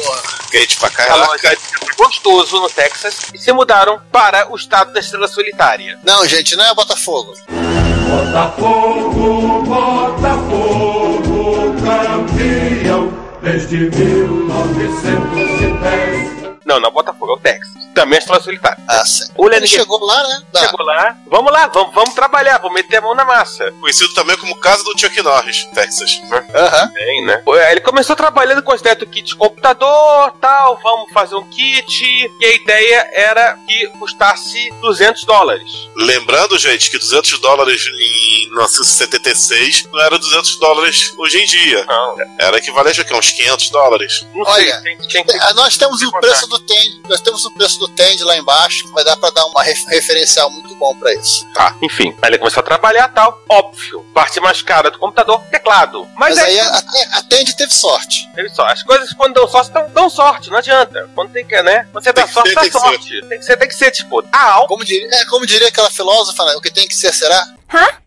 [0.52, 1.62] Quente pra calor caraca.
[1.98, 6.00] gostoso no Texas, e se mudaram para o estado da Estrela Solitária.
[6.04, 7.34] Não, gente, não é Botafogo.
[8.10, 11.24] Botafogo, Botafogo,
[11.84, 16.33] campeão desde 1910.
[16.66, 17.74] Não, não é Botafogo, é o Texas.
[17.94, 18.84] Também é Estrela Solitária.
[18.88, 19.26] Ah, sim.
[19.38, 20.44] O Ele chegou lá, né?
[20.58, 23.72] Chegou lá, vamos lá, vamos, vamos trabalhar, vamos meter a mão na massa.
[23.80, 26.20] Conhecido também como Casa do Chuck Norris, Texas.
[26.56, 26.88] Aham.
[26.94, 27.44] Bem, né?
[27.68, 31.48] Aí Ele começou trabalhando com as ideias do kit de computador, tal, vamos fazer um
[31.50, 32.04] kit,
[32.40, 35.70] e a ideia era que custasse 200 dólares.
[35.96, 41.86] Lembrando, gente, que 200 dólares em 1976 não era 200 dólares hoje em dia.
[41.86, 44.26] Não, Era equivalente a uns 500 dólares.
[44.34, 45.40] não Olha, sei, tem, tem.
[45.42, 48.38] Ah, Nós temos o Tem preço do Tend, nós temos o preço do Tend lá
[48.38, 51.46] embaixo, que vai dar pra dar uma ref- referencial muito bom pra isso.
[51.82, 54.06] Enfim, aí ele começou a trabalhar tal, óbvio.
[54.14, 56.08] Parte mais cara do computador, teclado.
[56.16, 58.30] Mas, Mas, aí aí, a, a, Tend teve sorte.
[58.36, 58.66] teve só.
[58.68, 61.10] As coisas quando dão sorte, dão, dão sorte, não adianta.
[61.16, 61.88] Quando tem que, né?
[61.92, 63.22] Quando você Tem dá que sorte, ser, dá tem que sorte.
[63.28, 65.90] Tem que ser, tem que ser, tipo, a Alps, Como diria, é, como diria aquela
[65.90, 67.46] filósofa, né, o que tem que ser será?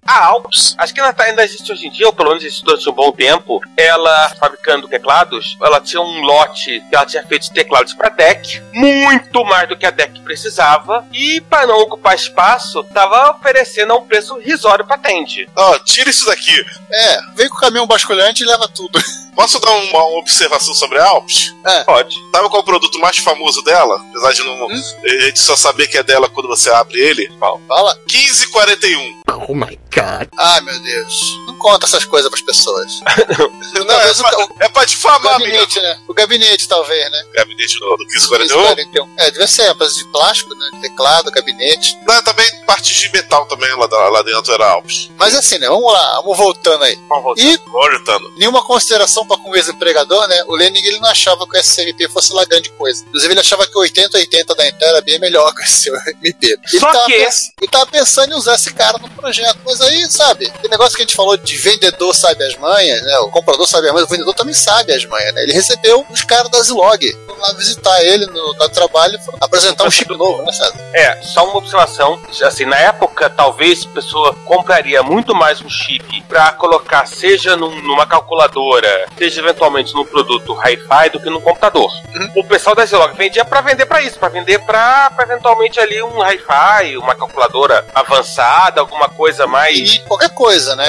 [0.07, 2.65] A Alps, acho que ela tá- ainda existe hoje em dia, ou pelo menos existe
[2.65, 7.43] durante um bom tempo, ela fabricando teclados, ela tinha um lote que ela tinha feito
[7.43, 12.15] de teclados pra DEC, muito mais do que a DEC precisava, e para não ocupar
[12.15, 15.49] espaço, tava oferecendo a um preço risório pra Tend.
[15.57, 16.65] Ó, tira isso daqui.
[16.91, 18.99] É, vem com o caminhão basculante e leva tudo.
[19.37, 21.55] Posso dar uma, uma observação sobre a Alps?
[21.85, 22.17] Pode.
[22.35, 24.03] Sabe qual é o produto mais famoso dela?
[24.11, 27.31] Apesar de não, a gente só saber que é dela quando você abre ele.
[27.39, 27.95] Fala.
[28.11, 29.23] 1541.
[29.49, 30.29] Oh my god.
[30.39, 31.21] Ah, meu Deus.
[31.47, 33.01] Não conta essas coisas pras pessoas.
[33.75, 35.51] Não, é Talvez o, pra, o é pra difamar, amigo.
[35.51, 36.01] gabinete, né?
[36.09, 37.25] O gabinete, talvez, né?
[37.35, 38.59] Gabinete do, do 1541.
[38.77, 39.15] 1541.
[39.19, 40.71] É, deve ser, mas de plástico, né?
[40.75, 41.99] De teclado, gabinete.
[42.07, 45.11] Não, também parte de metal também lá, lá dentro era Alps.
[45.19, 45.69] Mas assim, né?
[45.69, 46.97] Vamos lá, vamos voltando aí.
[47.09, 47.43] Vamos voltar.
[47.43, 48.33] E Voltando.
[48.37, 50.45] nenhuma consideração para com o ex-empregador, né?
[50.47, 53.05] O Lenin ele não achava que o SCMP fosse lá grande coisa.
[53.07, 55.89] Inclusive, ele achava que o 8080 da Intel era bem melhor que esse
[56.23, 56.59] MP.
[56.73, 59.59] Ele Só tava que- pens- ele tava pensando em usar esse cara no projeto.
[59.65, 63.19] Mas aí, sabe, aquele negócio que a gente falou de vendedor sabe as manhas, né?
[63.21, 65.43] O comprador sabe as manhas, o vendedor também sabe as manhas, né?
[65.43, 67.17] Ele recebeu os caras da Zilog.
[67.39, 70.79] Lá visitar ele no, no trabalho e apresentar um chip novo, né, sabe?
[70.95, 72.19] É, só uma observação.
[72.43, 77.83] Assim, na época, talvez a pessoa compraria muito mais um chip pra colocar, seja num-
[77.83, 81.91] numa calculadora, seja eventualmente num produto hi-fi, do que num computador.
[82.37, 86.03] O pessoal da Zilog vendia pra vender pra isso, pra vender pra, pra eventualmente ali
[86.03, 89.95] um hi-fi, uma calculadora avançada, alguma coisa mais.
[89.95, 90.89] E qualquer coisa, né?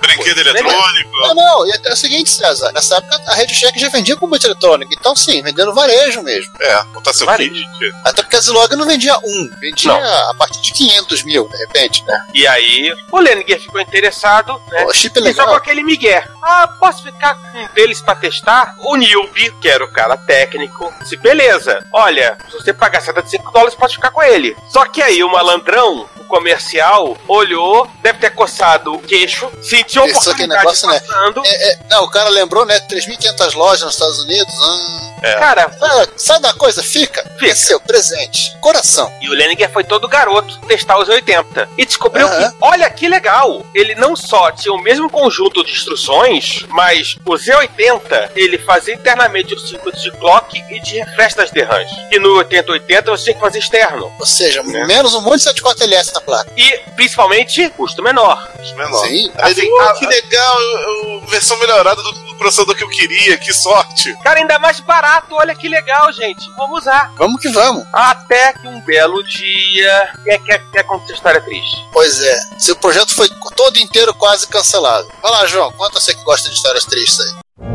[0.00, 1.10] Brinquedo eletrônico.
[1.28, 4.46] Não, não, e até o seguinte, César, nessa época a Rede Check já vendia componente
[4.46, 6.52] eletrônico, então sim, vendendo varejo mesmo.
[6.60, 7.52] É, botar seu Varejo.
[7.52, 7.66] kit.
[8.04, 10.30] Até porque a Zilog não vendia um, vendia Não.
[10.30, 12.24] a partir de 500 mil, de repente, né?
[12.34, 14.84] E aí, o Leninger ficou interessado, né?
[14.86, 15.54] O chip é E só com legal.
[15.56, 16.26] aquele migué.
[16.42, 18.74] Ah, posso ficar com um deles pra testar?
[18.78, 21.84] O Nilby, que era o cara técnico, disse, beleza.
[21.92, 24.56] Olha, se você pagar 75 dólares, pode ficar com ele.
[24.68, 30.06] Só que aí o malandrão, o comercial, olhou, deve ter coçado o queixo, sentiu a
[30.06, 31.00] que oportunidade negócio, né?
[31.44, 32.78] É, é, não, o cara lembrou, né?
[32.80, 34.54] 3.500 lojas nos Estados Unidos.
[34.54, 36.82] Hum, Cara, sabe, sabe da coisa?
[36.82, 37.22] Fica.
[37.38, 37.52] Fica.
[37.52, 38.56] É seu presente.
[38.60, 39.12] Coração.
[39.20, 43.64] E o Leninger foi todo garoto testar os 80 e descobriu que, olha que legal,
[43.74, 49.54] ele não só tinha o mesmo conjunto de instruções, mas o Z80 ele fazia internamente
[49.54, 51.90] os circuitos de clock e de refresh das DRAMs.
[52.10, 54.12] E no 8080 você tinha que fazer externo.
[54.18, 54.86] Ou seja, É.
[54.86, 56.50] menos um monte de 74LS na placa.
[56.56, 58.50] E principalmente custo menor.
[58.76, 59.06] Menor.
[59.06, 59.30] Sim.
[59.36, 60.78] Aí Assim, ele, "Pô, a- que legal, eu-
[61.20, 64.14] eu- versão melhorada do, do processador que eu queria, que sorte.
[64.22, 66.44] Cara, ainda mais barato, olha que legal, gente.
[66.56, 67.12] Vamos usar.
[67.16, 67.84] Vamos que vamos.
[67.92, 70.12] Até que um belo dia.
[70.24, 71.76] Quer, quer, quer contar essa história triste?
[71.92, 72.36] Pois é.
[72.58, 75.08] Seu projeto foi todo inteiro quase cancelado.
[75.22, 75.72] Vai lá, João.
[75.72, 77.71] Conta você que gosta de histórias tristes aí.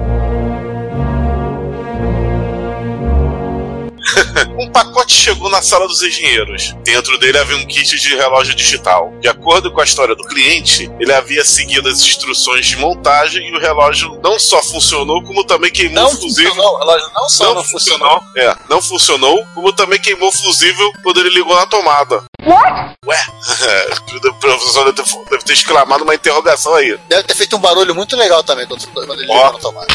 [4.57, 6.73] Um pacote chegou na sala dos engenheiros.
[6.83, 9.13] Dentro dele havia um kit de relógio digital.
[9.19, 13.55] De acordo com a história do cliente, ele havia seguido as instruções de montagem e
[13.55, 16.51] o relógio não só funcionou, como também queimou Não o fusível.
[16.53, 18.23] funcionou, o relógio não só não, funcionou.
[18.35, 22.23] É, não funcionou, como também queimou o fusível quando ele ligou na tomada.
[22.45, 22.95] What?
[23.05, 23.25] Ué,
[24.29, 26.97] o professor deve ter, deve ter exclamado uma interrogação aí.
[27.07, 29.87] Deve ter feito um barulho muito legal também quando, quando ele ligou na tomada.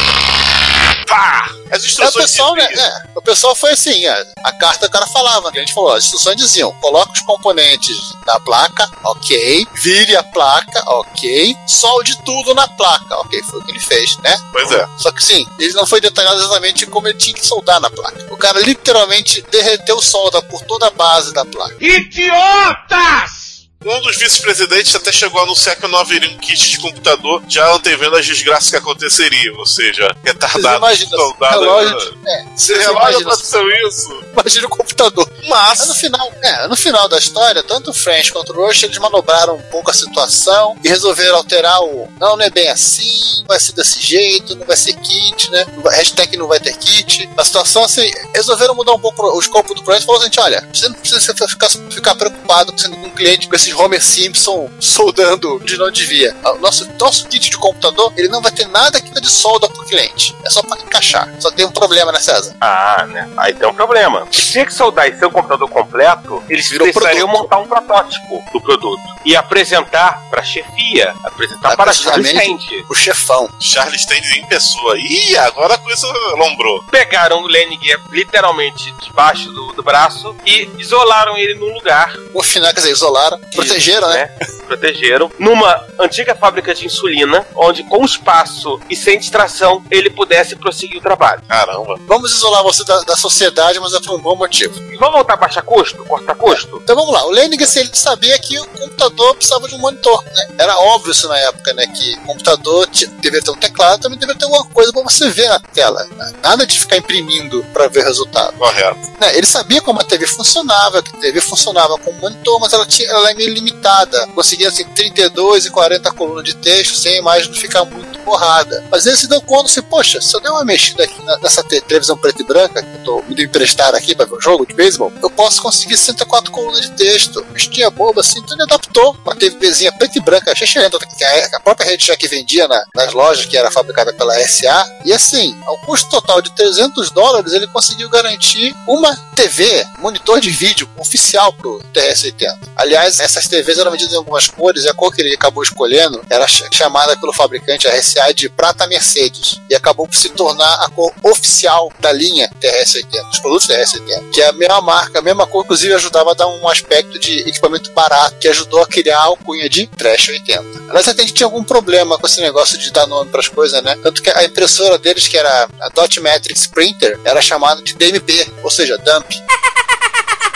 [1.07, 1.45] Pá!
[1.71, 2.67] As É, o instruções pessoal, né?
[2.73, 6.05] é, o pessoal foi assim, é, a carta o cara falava, a gente falou, as
[6.05, 12.67] instruções diziam, coloque os componentes da placa, ok, vire a placa, ok, solde tudo na
[12.67, 14.35] placa, ok, foi o que ele fez, né?
[14.51, 14.87] Pois é.
[14.97, 18.27] Só que sim, ele não foi detalhado exatamente como ele tinha que soldar na placa.
[18.31, 21.75] O cara literalmente derreteu solda por toda a base da placa.
[21.79, 23.42] Idiotas!
[23.85, 27.69] Um dos vice-presidentes até chegou a anunciar que não haveria um kit de computador já
[27.73, 31.59] antevendo as desgraças que aconteceriam, ou seja, retardado, Vocês imaginam, soldado.
[31.59, 34.23] relógio- É, Se vocês relógio aconteceu isso.
[34.31, 35.29] Imagina o computador.
[35.47, 38.83] Mas, Mas no final, é, no final da história, tanto o French quanto o Rush,
[38.83, 42.07] eles manobraram um pouco a situação e resolveram alterar o.
[42.19, 45.65] Não, não é bem assim, vai ser desse jeito, não vai ser kit, né?
[45.91, 47.29] Hashtag não vai ter kit.
[47.37, 50.69] A situação assim, resolveram mudar um pouco o escopo do projeto e falaram assim: olha,
[50.73, 55.59] você não precisa ficar, ficar preocupado sendo com um cliente com esses Homer Simpson soldando
[55.63, 56.35] de não devia.
[56.45, 59.67] O nosso, nosso kit de computador, ele não vai ter nada que tá de solda
[59.69, 60.35] pro cliente.
[60.45, 61.29] É só para encaixar.
[61.39, 62.55] Só tem um problema, né, César?
[62.61, 63.29] Ah, né?
[63.37, 64.27] Aí tem um problema.
[64.31, 67.43] Se tinha que soldar e ser um computador completo, eles Virou precisariam produto.
[67.43, 72.85] montar um protótipo do produto e apresentar para chefia, apresentar para Charles Stent.
[72.89, 73.49] o chefão.
[73.59, 74.97] Charles Stanley em pessoa.
[74.97, 76.07] Ih, agora a coisa
[76.37, 76.83] lombrou.
[76.91, 82.69] Pegaram o Leninger literalmente debaixo do, do braço e isolaram ele num lugar, No final,
[82.73, 84.29] quer dizer, isolaram, protegeram, né?
[84.67, 85.31] Protegeram.
[85.39, 91.01] Numa antiga fábrica de insulina, onde com espaço e sem distração ele pudesse prosseguir o
[91.01, 91.41] trabalho.
[91.47, 91.99] Caramba.
[92.07, 94.73] Vamos isolar você da, da sociedade, mas é por um bom motivo.
[94.91, 96.03] E vamos voltar a baixar custo?
[96.05, 96.79] Cortar custo?
[96.83, 97.31] Então vamos lá, o
[97.63, 100.47] assim, ele sabia que o computador precisava de um monitor, né?
[100.57, 101.85] Era óbvio isso na época, né?
[101.87, 102.87] Que o computador
[103.19, 106.03] deveria ter um teclado, também deveria ter alguma coisa pra você ver na tela.
[106.11, 106.33] né?
[106.41, 108.57] Nada de ficar imprimindo pra ver o resultado.
[108.57, 108.99] Correto.
[109.19, 112.85] né, ele sabia como a TV funcionava, que a TV funcionava como monitor, mas ela,
[112.85, 114.27] tinha, ela é meio limitada.
[114.27, 118.83] Conseguia assim, 32 e 40 colunas de texto sem a imagem não ficar muito borrada.
[118.89, 121.81] Mas ele se deu conta assim, poxa, se eu der uma mexida aqui nessa te-
[121.81, 125.11] televisão preta e branca, que eu tô emprestar aqui para ver um jogo de beisebol,
[125.21, 127.45] eu posso conseguir 64 colunas de texto.
[127.51, 131.43] Mexidinha boba assim, então ele adaptou uma TVzinha preta e branca, achei excelente, que a
[131.53, 134.85] a própria rede já que vendia na- nas lojas, que era fabricada pela SA.
[135.05, 140.49] E assim, ao custo total de 300 dólares, ele conseguiu garantir uma TV, monitor de
[140.49, 142.57] vídeo oficial pro TRS-80.
[142.75, 146.21] Aliás, essas TVs eram vendidas em algumas cores e a cor que ele acabou escolhendo
[146.29, 147.87] era ch- chamada pelo fabricante
[148.35, 153.39] De prata Mercedes e acabou por se tornar a cor oficial da linha TRS-80, dos
[153.39, 156.67] produtos TRS-80, que é a mesma marca, a mesma cor, inclusive ajudava a dar um
[156.67, 160.83] aspecto de equipamento barato, que ajudou a criar a alcunha de Trash 80.
[160.89, 163.81] Aliás, até gente tinha algum problema com esse negócio de dar nome para as coisas,
[163.83, 163.97] né?
[164.03, 168.47] Tanto que a impressora deles, que era a Dot Matrix Printer, era chamada de DMP,
[168.61, 169.25] ou seja, Dump.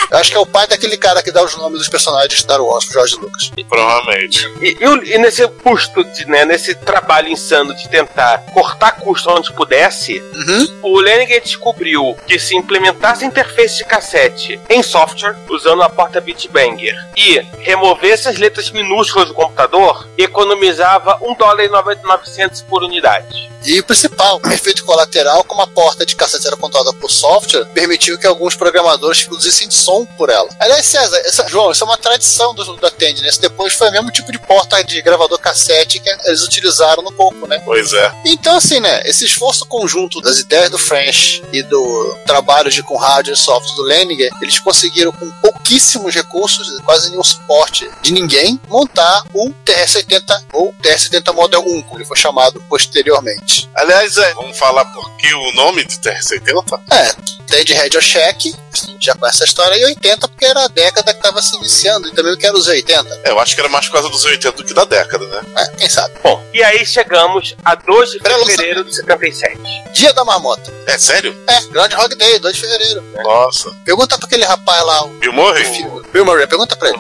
[0.10, 2.38] Eu acho que é o pai daquele cara que dá os nomes dos personagens de
[2.40, 3.52] Star Wars, George Lucas.
[3.70, 4.48] Provavelmente.
[4.62, 9.52] E, e e nesse custo, de, né, nesse trabalho insano de tentar cortar custo onde
[9.54, 10.80] pudesse, Uhum.
[10.84, 16.22] o Leninger descobriu que se implementasse a interface de cassete em software, usando a porta
[16.22, 22.84] Bitbanger, e removesse as letras minúsculas do computador, economizava 1 dólar e 99 centos por
[22.84, 23.50] unidade.
[23.66, 27.66] E o principal, o efeito colateral, como a porta de cassete era controlada por software,
[27.74, 30.50] permitiu que alguns programadores produzissem som por ela.
[30.60, 33.30] Aliás, César, essa, João, isso é uma tradição do, da Tandy, né?
[33.30, 37.12] Isso depois foi o mesmo tipo de porta de gravador cassete que eles utilizaram no
[37.12, 37.60] corpo, né?
[37.66, 38.12] Pois é.
[38.26, 39.02] Então, assim, né?
[39.06, 43.76] Esse esforço conjunto das ideias do French e do trabalho de com rádio e software
[43.76, 50.46] do Leninger, eles conseguiram, com pouquíssimos recursos, quase nenhum suporte de ninguém, montar o TR-70
[50.54, 53.70] ou TR-70 Model 1, como ele foi chamado posteriormente.
[53.76, 56.82] Aliás, é, vamos falar por que o nome de TR-70?
[56.92, 57.16] É,
[57.48, 60.68] tem de Radio Shack, a gente já conhece a história, e 80 porque era a
[60.68, 63.22] década que estava se iniciando, e também que era os 80.
[63.24, 65.42] É, eu acho que era mais por causa dos 80 do que da década, né?
[65.58, 66.14] É, quem sabe.
[66.22, 69.58] Bom, e aí chegamos a 2 de fevereiro de 77.
[69.94, 70.72] Dia da Marmota.
[70.86, 71.36] É sério?
[71.48, 73.02] É, Grand Rock Day, 2 de fevereiro.
[73.24, 73.72] Nossa.
[73.86, 75.64] Pergunta pra aquele rapaz lá, o Bill Murray?
[75.66, 77.00] filho, Bill Murray, pergunta pra ele.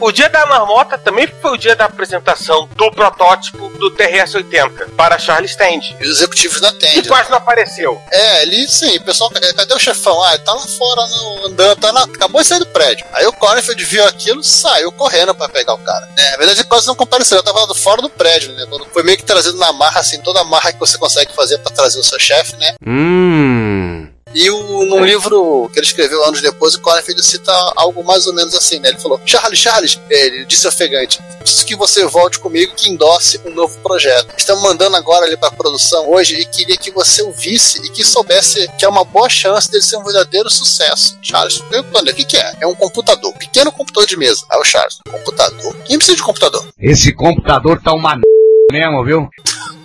[0.00, 5.18] O dia da marmota também foi o dia da apresentação do protótipo do TRS-80 para
[5.18, 5.80] Charles Stand.
[6.00, 7.08] E os executivos da Que Tandy.
[7.08, 8.00] quase não apareceu.
[8.10, 10.22] É, ele sim, o pessoal, cadê, o chefão?
[10.22, 11.02] Ah, ele tá lá fora
[11.46, 13.06] andando, tá lá, acabou de sair do prédio.
[13.12, 16.08] Aí o Cornfield viu aquilo, saiu correndo pra pegar o cara.
[16.16, 18.66] É, na verdade, ele quase não compareceu, ele tava fora do prédio, né?
[18.68, 21.58] Quando foi meio que trazido na marra, assim, toda a marra que você consegue fazer
[21.58, 22.74] pra trazer o seu chefe, né?
[22.86, 24.01] Hum.
[24.34, 28.34] E o, num livro que ele escreveu anos depois, o Cornfield cita algo mais ou
[28.34, 28.88] menos assim, né?
[28.88, 33.50] Ele falou: Charles, Charles, ele disse ofegante, preciso que você volte comigo que endosse um
[33.50, 34.34] novo projeto.
[34.36, 38.04] Estamos mandando agora ali para produção hoje e queria que você o visse e que
[38.04, 41.18] soubesse que é uma boa chance dele ser um verdadeiro sucesso.
[41.22, 42.54] Charles, perguntando, o que, que é?
[42.60, 44.44] É um computador, pequeno computador de mesa.
[44.50, 45.76] Aí o Charles, computador?
[45.84, 46.66] Quem precisa de computador?
[46.78, 48.18] Esse computador tá uma
[48.70, 49.28] mesmo, viu?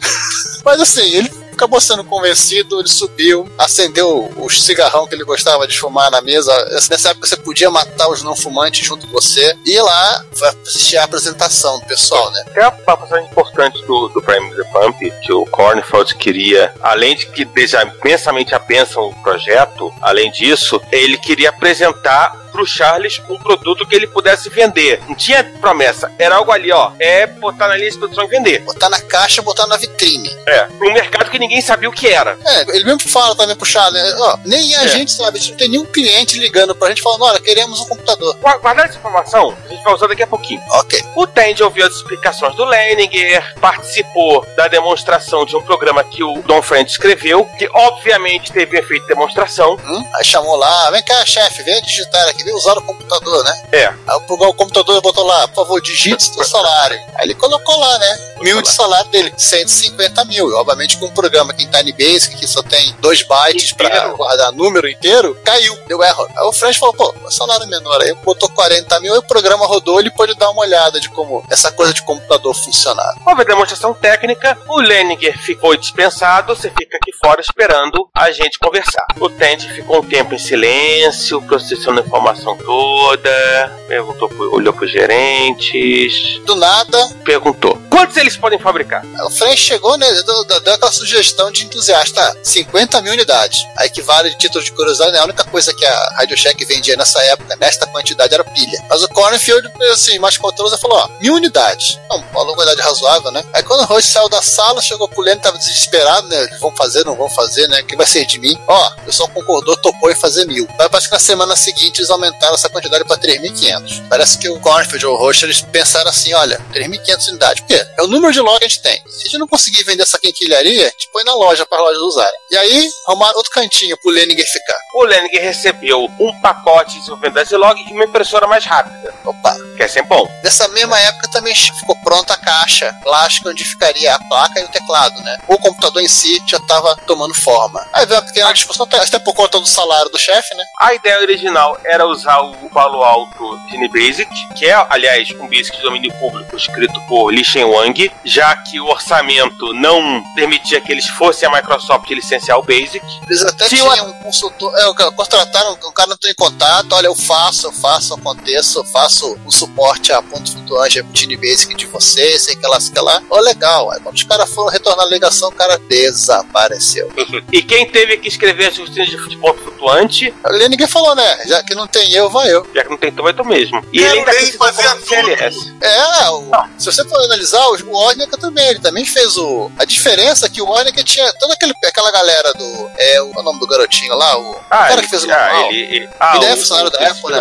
[0.64, 5.78] Mas assim, ele acabou sendo convencido, ele subiu, acendeu o cigarrão que ele gostava de
[5.78, 6.54] fumar na mesa.
[6.90, 10.26] Nessa época você podia matar os não fumantes junto com você e lá
[10.64, 12.44] assistir a apresentação do pessoal, né?
[12.48, 17.26] Até a passagem importante do, do Prime the Pump, que o Cornfield queria, além de
[17.28, 23.38] que desejar imensamente a bênção no projeto, além disso, ele queria apresentar pro Charles um
[23.38, 25.00] produto que ele pudesse vender.
[25.08, 26.92] Não tinha promessa, era algo ali, ó.
[27.00, 28.60] É botar na linha de produção e vender.
[28.62, 30.36] Botar na caixa, botar na vitrine.
[30.48, 32.36] É, pra um mercado que ninguém sabia o que era.
[32.44, 34.16] É, ele mesmo fala também pro Charles, né?
[34.18, 34.88] ó, nem a É.
[34.88, 37.86] gente sabe, a gente não tem nenhum cliente ligando pra gente falando, olha, queremos um
[37.86, 38.36] computador.
[38.38, 40.62] Gua- Guardar essa informação, a gente vai usar daqui a pouquinho.
[40.72, 41.00] Ok.
[41.16, 46.42] O Tandy ouviu as explicações do Leninger, participou da demonstração de um programa que o
[46.42, 49.76] Don Friend escreveu, que obviamente teve efeito de demonstração.
[49.86, 50.04] Hum?
[50.16, 53.64] Aí chamou lá, vem cá, chefe, vem digitar aqui, vem usar o computador, né?
[53.74, 53.86] É.
[53.88, 56.98] Aí o computador botou lá, por favor, digite seu salário.
[57.16, 58.18] Aí ele colocou lá, né?
[58.40, 60.50] Mil de salário dele, 150 mil.
[60.50, 63.88] E, obviamente, com um programa que em Tiny Basic, que só tem 2 bytes pra
[63.88, 64.16] Inteiro.
[64.16, 66.28] guardar número inteiro, caiu, deu erro.
[66.38, 68.02] Aí o Fred falou, pô, salário é menor.
[68.02, 71.44] Aí botou 40 mil, aí o programa rodou, ele pôde dar uma olhada de como
[71.50, 73.16] essa coisa de computador funcionava.
[73.26, 78.60] Houve a demonstração técnica, o Leninger ficou dispensado, você fica aqui fora esperando a gente
[78.60, 79.06] conversar.
[79.20, 82.04] O Tandy ficou um tempo em silêncio, processando a
[82.38, 89.04] informação toda, perguntou, olhou pros gerentes, Do nada, perguntou, quantos eles podem fabricar?
[89.04, 90.10] Aí o French chegou, né?
[90.24, 93.66] Deu, deu- aquela sugestão de entusiasta: ah, 50 mil unidades.
[93.78, 95.20] A equivale de título de curiosidade, né?
[95.20, 98.80] A única coisa que a Radio Shack vendia nessa época, nesta quantidade, era pilha.
[98.90, 101.98] Mas o Cornfield, assim, mais controso, falou: ó, mil unidades.
[102.10, 103.44] Não, uma longuidade razoável, né?
[103.54, 106.48] Aí quando o Roche saiu da sala, chegou pro Lênin, tava desesperado, né?
[106.60, 107.82] Vão fazer, não vão fazer, né?
[107.82, 108.58] O que vai ser de mim?
[108.68, 110.68] Ó, o pessoal concordou, topou em fazer mil.
[110.80, 114.08] Aí parece que na semana seguinte eles aumentaram essa quantidade pra 3.500.
[114.10, 117.62] Parece que o Cornfield ou o Roche, eles pensaram assim: olha, 3.500 unidades.
[117.62, 117.86] Por quê?
[117.98, 119.02] É o número de loja que a gente tem.
[119.08, 122.02] Se a gente não conseguir vender essa quinquilharia, a gente põe na loja para lojas
[122.02, 122.40] usarem.
[122.52, 124.78] E aí, arrumaram outro cantinho pro Leninger ficar.
[124.96, 129.56] O Leninger recebeu um pacote de desenvolvimento da Zilog e uma impressora mais rápida, Opa.
[129.76, 130.28] que é sempre bom.
[130.44, 134.70] Nessa mesma época também ficou pronta a caixa plástica onde ficaria a placa e o
[134.70, 135.38] teclado, né?
[135.48, 137.86] O computador em si já estava tomando forma.
[137.94, 140.64] Aí veio uma pequena discussão, até por conta do salário do chefe, né?
[140.80, 145.76] A ideia original era usar o Palo Alto Gene Basic, que é, aliás, um Basic
[145.76, 150.92] de domínio público escrito por Li Shen Wang, já que o orçamento não permitia que
[150.92, 153.02] eles fossem a Microsoft licenciar o Basic.
[153.28, 157.16] Eles até tinham um consultor, é, contrataram, o cara não entrou em contato, olha, eu
[157.16, 161.86] faço, eu faço, aconteço, eu faço o suporte a ponto flutuante, a Routine Basic de
[161.86, 163.22] vocês, sei que lá, sei que lá.
[163.30, 163.92] Ó, legal.
[163.92, 167.12] Aí quando os caras foram retornar a ligação, o cara desapareceu.
[167.52, 171.46] E quem teve que escrever as rotinas de futebol flutuante, Ali ninguém falou, né?
[171.46, 172.66] Já que não tem eu, vai eu.
[172.74, 173.84] já que não tem tu, vai tu mesmo.
[173.94, 175.06] E ele ainda fazer tudo.
[175.08, 175.74] CLS.
[175.82, 179.72] É, o- se você for analisar, o, Ornica também, ele também fez o.
[179.78, 182.92] A diferença é que o Ornica tinha toda aquele, aquela galera do.
[182.98, 185.32] É, o, é o nome do garotinho lá, o, o cara ele, que fez o
[185.32, 185.72] ah, manual.
[185.72, 187.40] ele, ele, ah, Ele é o- funcionário o da Apple, né?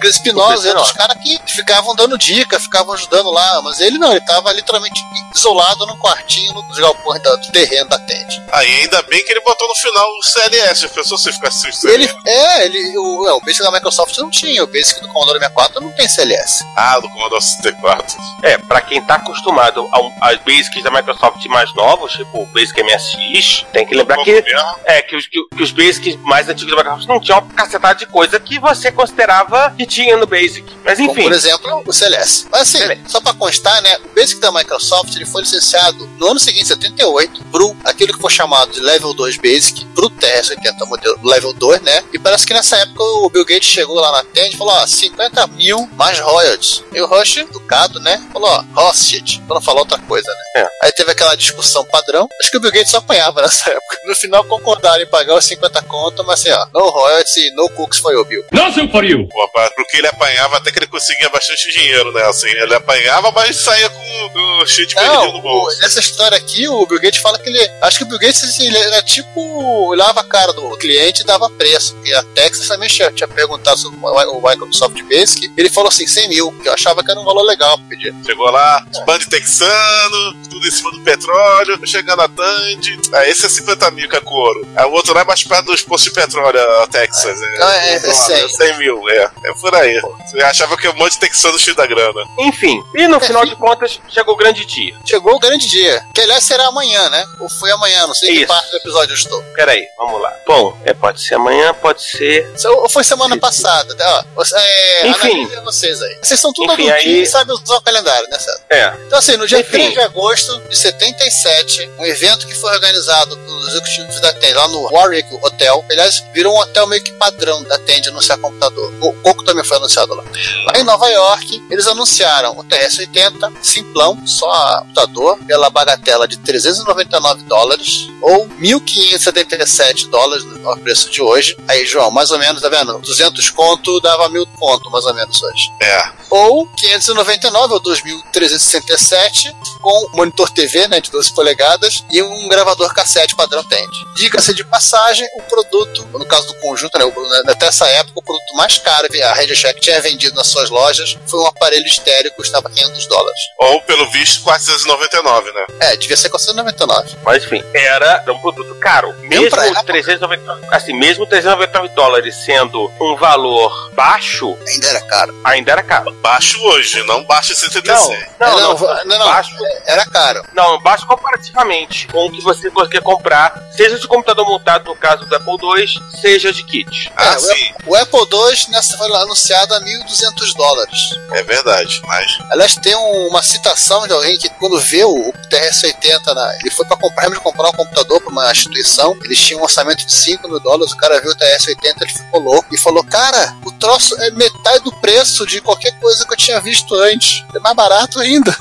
[0.00, 4.20] Chris Spinoza e caras que ficavam dando dica, ficavam ajudando lá, mas ele não, ele
[4.24, 5.00] tava literalmente
[5.34, 8.42] isolado num quartinho nos galpões do terreno da Tente.
[8.52, 10.84] Aí ainda bem que ele botou no final o CLS.
[10.84, 11.72] A pessoa se ficasse.
[11.84, 15.38] Ele, é, ele, o, é, o Basic da Microsoft não tinha, o Basic do Commodore
[15.38, 16.64] 64 não tem CLS.
[16.76, 18.16] Ah, do Commodore 64.
[18.42, 22.46] É, pra quem tá acostumado a um- às basics da Microsoft mais novos, tipo o
[22.46, 24.42] Basic MSX, tem que lembrar que,
[24.84, 27.98] é, que, os, que, que os basics mais antigos da Microsoft não tinham uma cacetada
[27.98, 30.64] de coisa que você considerava que tinha no Basic.
[30.84, 32.46] Mas Como, enfim, por exemplo, o CLS.
[32.50, 33.00] Mas assim, CLS.
[33.08, 37.42] só pra constar, né, o Basic da Microsoft ele foi licenciado no ano seguinte, 78,
[37.50, 42.02] pro aquilo que foi chamado de Level 2 Basic, pro TRS-80 modelo Level 2, né?
[42.12, 44.86] E parece que nessa época o Bill Gates chegou lá na Tend e falou, ó,
[44.86, 46.82] 50 mil mais royalties.
[46.92, 50.62] E o Rush, educado, né, falou, ó, Rothschild, pra não falar outra coisa, né?
[50.62, 50.68] É.
[50.82, 53.98] Aí teve aquela discussão padrão, acho que o Bill Gates só apanhava nessa época.
[54.06, 57.68] No final concordaram em pagar os 50 conto, mas assim, ó, no royalties e no
[57.70, 58.44] cooks foi o Bill.
[58.52, 59.26] Nothing for you.
[59.28, 62.22] Pô, pra- Pro que ele apanhava, até que ele conseguia bastante dinheiro, né?
[62.24, 65.80] Assim, ele apanhava, mas saía com, com cheio de Não, Não, no o- bolso.
[65.80, 67.58] nessa história aqui, o Bill Gates fala que ele.
[67.82, 69.40] Acho que o Bill Gates assim, ele era tipo.
[69.88, 71.96] olhava a cara do cliente e dava preço.
[72.04, 75.52] E a Texas também tinha, tinha perguntado sobre o, o Microsoft Basic.
[75.56, 78.14] Ele falou assim: 100 mil, que eu achava que era um valor legal pra pedir.
[78.24, 82.98] Chegou lá, band texano, tudo em cima do petróleo, chegando a Tandy.
[83.12, 84.66] Ah, esse é 50 mil que é couro.
[84.76, 87.40] Aí o outro lá é mais perto dos postos de petróleo, a Texas.
[87.40, 88.78] É, Então é- é dólar, 100.
[88.78, 89.30] mil, é.
[89.44, 90.00] É por aí.
[90.26, 92.20] Você achava que um monte de texano cheio da grana.
[92.38, 94.94] Enfim, e no final de contas, chegou o grande dia.
[95.06, 96.02] Chegou o grande dia.
[96.14, 97.24] Que aliás será amanhã, né?
[97.40, 98.48] Ou foi amanhã, não sei em que Isso.
[98.48, 99.42] parte do episódio eu estou.
[99.54, 100.32] Peraí, vamos lá.
[100.46, 101.43] Bom, é, pode ser amanhã,
[101.80, 102.50] pode ser.
[102.66, 103.94] Ou foi semana passada.
[104.00, 105.30] Ó, você- é, Enfim.
[105.42, 106.18] analisem vocês aí.
[106.22, 108.60] Vocês são tudo Enfim, adultinhos aí- e sabem usar o calendário, né, César?
[108.70, 108.94] É.
[109.06, 109.70] Então, assim, no dia Enfim.
[109.70, 114.68] 3 de agosto de 77, um evento que foi organizado pelos executivos da Tend lá
[114.68, 115.84] no Warwick Hotel.
[115.90, 118.92] Aliás, virou um hotel meio que padrão da Tend anunciar computador.
[119.00, 120.22] O Coco também foi anunciado lá.
[120.66, 127.42] Lá em Nova York, eles anunciaram o TS-80, simplão, só computador, pela bagatela de 399
[127.44, 131.33] dólares, ou 1.577 dólares no preço de hoje.
[131.68, 132.98] Aí, João, mais ou menos, tá vendo?
[132.98, 136.02] 200 conto dava 1.000 conto, mais ou menos hoje É.
[136.30, 143.34] ou 599 ou 2367 com monitor TV né, de 12 polegadas e um gravador cassete
[143.36, 143.88] padrão Tend.
[144.16, 148.18] Diga-se de passagem, o produto, no caso do conjunto, né, o- né, até essa época,
[148.20, 151.46] o produto mais caro que a Radio Shack tinha vendido nas suas lojas foi um
[151.46, 153.40] aparelho estéreo que custava 500 dólares.
[153.60, 155.66] Ou, pelo visto, 499, né?
[155.80, 157.16] É, devia ser 499.
[157.22, 159.14] Mas enfim, era, era um produto caro.
[159.20, 159.84] Mesmo época.
[159.84, 165.40] 399, assim, mesmo 399 dólares sendo um valor baixo, Ainda era caro.
[165.44, 166.12] ainda era caro.
[166.22, 168.26] Baixo hoje, não baixo em 76.
[168.38, 169.26] Não, não, não, não, não, não.
[169.26, 169.50] baixo,
[169.86, 170.42] Era caro.
[170.52, 175.24] não, baixo comparativamente com o que você conseguia comprar, seja de computador montado no caso
[175.26, 175.86] do Apple II,
[176.20, 177.12] seja de kit.
[177.16, 180.98] Ah, É, sim, O Apple II nessa foi anunciado a 1.200 dólares.
[181.32, 182.00] é verdade.
[182.06, 186.54] Mas Aliás, tem um- uma citação de alguém que, quando vê o, o TRS-80, na-
[186.60, 189.16] ele foi para comprar, comprar um computador para uma instituição.
[189.24, 190.92] Eles tinham um orçamento de 5 mil dólares.
[190.92, 194.84] O cara viu o TRS-80, ele ficou louco e falou: Cara, o troço é metade
[194.84, 197.44] do preço de qualquer coisa que eu tinha visto antes.
[197.54, 198.54] É mais barato ainda.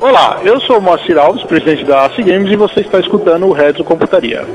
[0.00, 3.52] Olá, eu sou o Moacir Alves, presidente da AC Games, e você está escutando o
[3.52, 4.46] Retro Computaria.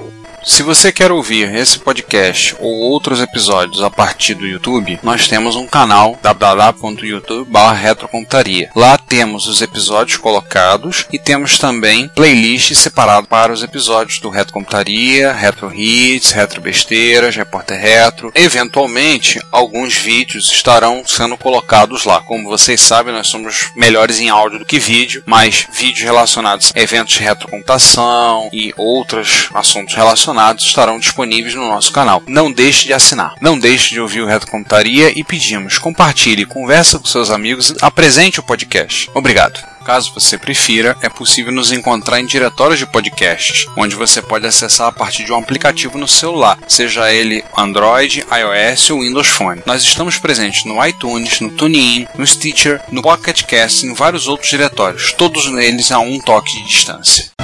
[0.45, 5.55] Se você quer ouvir esse podcast ou outros episódios a partir do YouTube, nós temos
[5.55, 8.69] um canal www.youtube.com/retrocomputaria.
[8.75, 14.53] Lá temos os episódios colocados e temos também playlists separadas para os episódios do Retro
[14.53, 18.31] Computaria, Retro Hits, Retro Besteiras, Repórter Retro.
[18.35, 22.21] Eventualmente, alguns vídeos estarão sendo colocados lá.
[22.21, 26.79] Como vocês sabem, nós somos melhores em áudio do que vídeo, mas vídeos relacionados a
[26.79, 32.23] eventos de retrocomputação e outros assuntos relacionados estarão disponíveis no nosso canal.
[32.27, 33.36] Não deixe de assinar.
[33.41, 38.43] Não deixe de ouvir o Retrocomputaria e pedimos, compartilhe, conversa com seus amigos, apresente o
[38.43, 39.09] podcast.
[39.13, 39.75] Obrigado.
[39.86, 44.88] Caso você prefira, é possível nos encontrar em diretórios de podcasts, onde você pode acessar
[44.88, 49.61] a partir de um aplicativo no celular, seja ele Android, iOS ou Windows Phone.
[49.63, 54.27] Nós estamos presentes no iTunes, no TuneIn, no Stitcher, no Pocket Cast e em vários
[54.27, 57.34] outros diretórios, todos eles a um toque de distância.